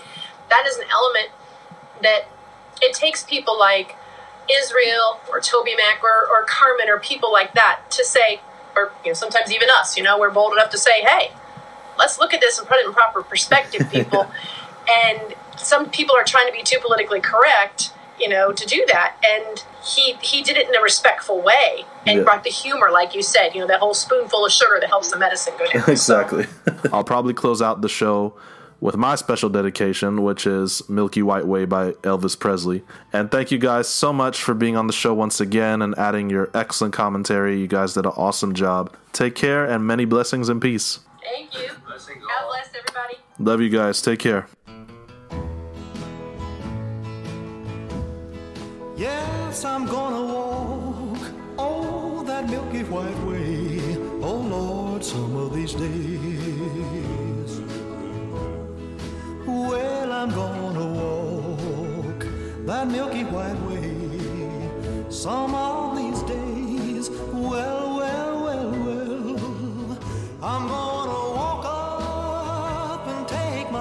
that 0.49 0.65
is 0.67 0.77
an 0.77 0.85
element 0.91 1.29
that 2.01 2.27
it 2.81 2.93
takes 2.93 3.23
people 3.23 3.57
like 3.57 3.95
Israel 4.51 5.21
or 5.31 5.39
Toby 5.39 5.75
Mac 5.75 6.03
or, 6.03 6.27
or 6.29 6.43
Carmen 6.43 6.89
or 6.89 6.99
people 6.99 7.31
like 7.31 7.53
that 7.53 7.81
to 7.91 8.03
say, 8.03 8.41
or 8.75 8.91
you 9.05 9.11
know, 9.11 9.13
sometimes 9.13 9.53
even 9.53 9.69
us, 9.69 9.95
you 9.95 10.03
know, 10.03 10.19
we're 10.19 10.31
bold 10.31 10.51
enough 10.51 10.69
to 10.71 10.77
say, 10.77 11.01
hey, 11.01 11.31
let's 11.97 12.19
look 12.19 12.33
at 12.33 12.41
this 12.41 12.59
and 12.59 12.67
put 12.67 12.77
it 12.77 12.85
in 12.85 12.93
proper 12.93 13.23
perspective, 13.23 13.89
people. 13.91 14.31
and 14.89 15.35
some 15.57 15.89
people 15.89 16.15
are 16.15 16.23
trying 16.23 16.47
to 16.47 16.53
be 16.53 16.63
too 16.63 16.77
politically 16.81 17.21
correct, 17.21 17.91
you 18.19 18.27
know, 18.29 18.51
to 18.51 18.65
do 18.65 18.85
that. 18.91 19.15
And 19.25 19.63
he 19.85 20.13
he 20.21 20.41
did 20.41 20.57
it 20.57 20.67
in 20.67 20.75
a 20.75 20.81
respectful 20.81 21.41
way 21.41 21.85
and 22.05 22.19
Yeah. 22.19 22.23
brought 22.23 22.43
the 22.43 22.49
humor, 22.49 22.89
like 22.91 23.15
you 23.15 23.21
said, 23.23 23.53
you 23.53 23.61
know, 23.61 23.67
that 23.67 23.79
whole 23.79 23.93
spoonful 23.93 24.45
of 24.45 24.51
sugar 24.51 24.77
that 24.79 24.89
helps 24.89 25.11
the 25.11 25.17
medicine 25.17 25.53
go 25.57 25.65
down. 25.71 25.83
exactly. 25.89 26.45
I'll 26.91 27.03
probably 27.03 27.33
close 27.33 27.61
out 27.61 27.81
the 27.81 27.89
show 27.89 28.33
with 28.81 28.97
my 28.97 29.15
special 29.15 29.47
dedication, 29.49 30.23
which 30.23 30.45
is 30.45 30.81
Milky 30.89 31.21
White 31.23 31.47
Way 31.47 31.63
by 31.63 31.91
Elvis 32.03 32.37
Presley. 32.37 32.83
And 33.13 33.31
thank 33.31 33.49
you 33.49 33.57
guys 33.57 33.87
so 33.87 34.11
much 34.11 34.41
for 34.43 34.53
being 34.53 34.75
on 34.75 34.87
the 34.87 34.93
show 34.93 35.13
once 35.13 35.39
again 35.39 35.81
and 35.81 35.97
adding 35.97 36.29
your 36.29 36.49
excellent 36.53 36.93
commentary. 36.93 37.57
You 37.61 37.67
guys 37.67 37.93
did 37.93 38.05
an 38.05 38.11
awesome 38.17 38.53
job. 38.53 38.93
Take 39.13 39.35
care 39.35 39.63
and 39.63 39.87
many 39.87 40.03
blessings 40.03 40.49
and 40.49 40.61
peace. 40.61 40.99
Thank 41.23 41.53
you. 41.53 41.67
God 41.67 42.47
bless 42.49 42.69
everybody. 42.75 43.17
Love 43.39 43.61
you 43.61 43.69
guys. 43.69 44.01
Take 44.01 44.19
care. 44.19 44.47
Yes, 48.97 49.65
I'm 49.65 49.85
gonna 49.85 50.21
walk 50.21 51.19
oh 51.57 52.23
that 52.25 52.49
milky 52.49 52.83
white 52.83 53.19
way. 53.25 53.79
Oh 54.21 54.35
Lord, 54.35 55.03
some 55.03 55.35
of 55.35 55.53
these 55.55 55.73
days. 55.73 57.61
Well, 59.45 60.11
I'm 60.11 60.29
gonna 60.29 60.87
walk 60.87 62.25
that 62.65 62.87
milky 62.87 63.23
white 63.23 63.59
way. 63.67 65.09
Some 65.09 65.55
of 65.55 65.97
these 65.97 66.21
days. 66.23 67.09
Well, 67.33 67.92
well, 67.92 67.92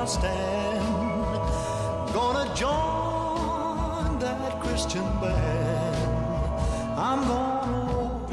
stand. 0.08 0.84
Gonna 2.12 2.54
join 2.54 4.18
that 4.18 4.60
Christian 4.60 5.04
band. 5.20 5.96
I'm 6.98 7.20
gonna 7.26 7.84
walk 7.92 8.32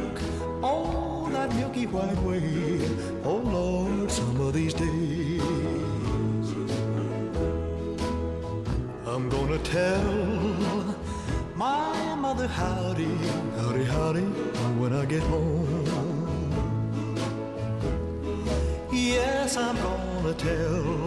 on 0.64 1.34
that 1.34 1.54
milky 1.56 1.86
white 1.86 2.22
way. 2.24 2.82
Oh 3.24 3.38
Lord, 3.38 4.12
some 4.12 4.40
of 4.42 4.54
these 4.54 4.74
days. 4.74 5.42
I'm 9.06 9.30
gonna 9.30 9.60
tell 9.60 10.96
my 11.56 12.16
mother 12.16 12.48
howdy, 12.48 13.16
howdy, 13.58 13.84
howdy 13.84 14.28
when 14.80 14.94
I 14.94 15.06
get 15.06 15.24
home. 15.24 15.86
Yes, 18.92 19.58
I'm 19.58 19.76
gonna 19.76 20.34
tell 20.34 20.99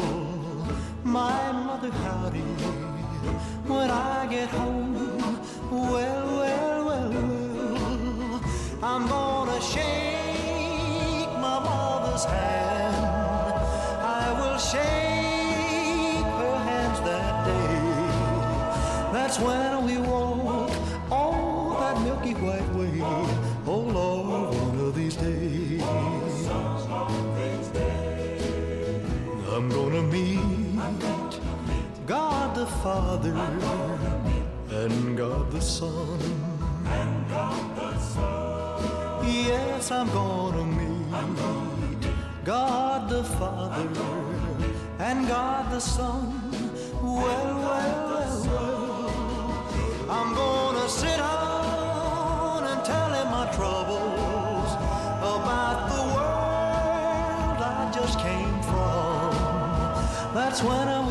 Father 33.22 33.94
and 34.70 35.16
God 35.16 35.52
the 35.52 35.60
Son. 35.60 36.18
Yes, 39.22 39.92
I'm 39.92 40.08
gonna 40.08 40.66
meet 40.66 42.10
God 42.44 43.08
the 43.08 43.22
Father 43.22 43.88
and 44.98 45.28
God 45.28 45.70
the 45.70 45.78
Son. 45.78 46.50
Well, 47.00 47.22
well, 47.22 48.08
well, 48.10 48.46
well. 48.48 50.10
I'm 50.10 50.34
gonna 50.34 50.88
sit 50.88 51.18
down 51.18 52.64
and 52.64 52.84
tell 52.84 53.10
him 53.18 53.30
my 53.30 53.46
troubles 53.54 54.72
about 55.36 55.78
the 55.92 56.02
world 56.14 57.58
I 57.62 57.92
just 57.94 58.18
came 58.18 58.62
from. 58.62 60.34
That's 60.34 60.60
when 60.62 60.88
walk 60.88 61.01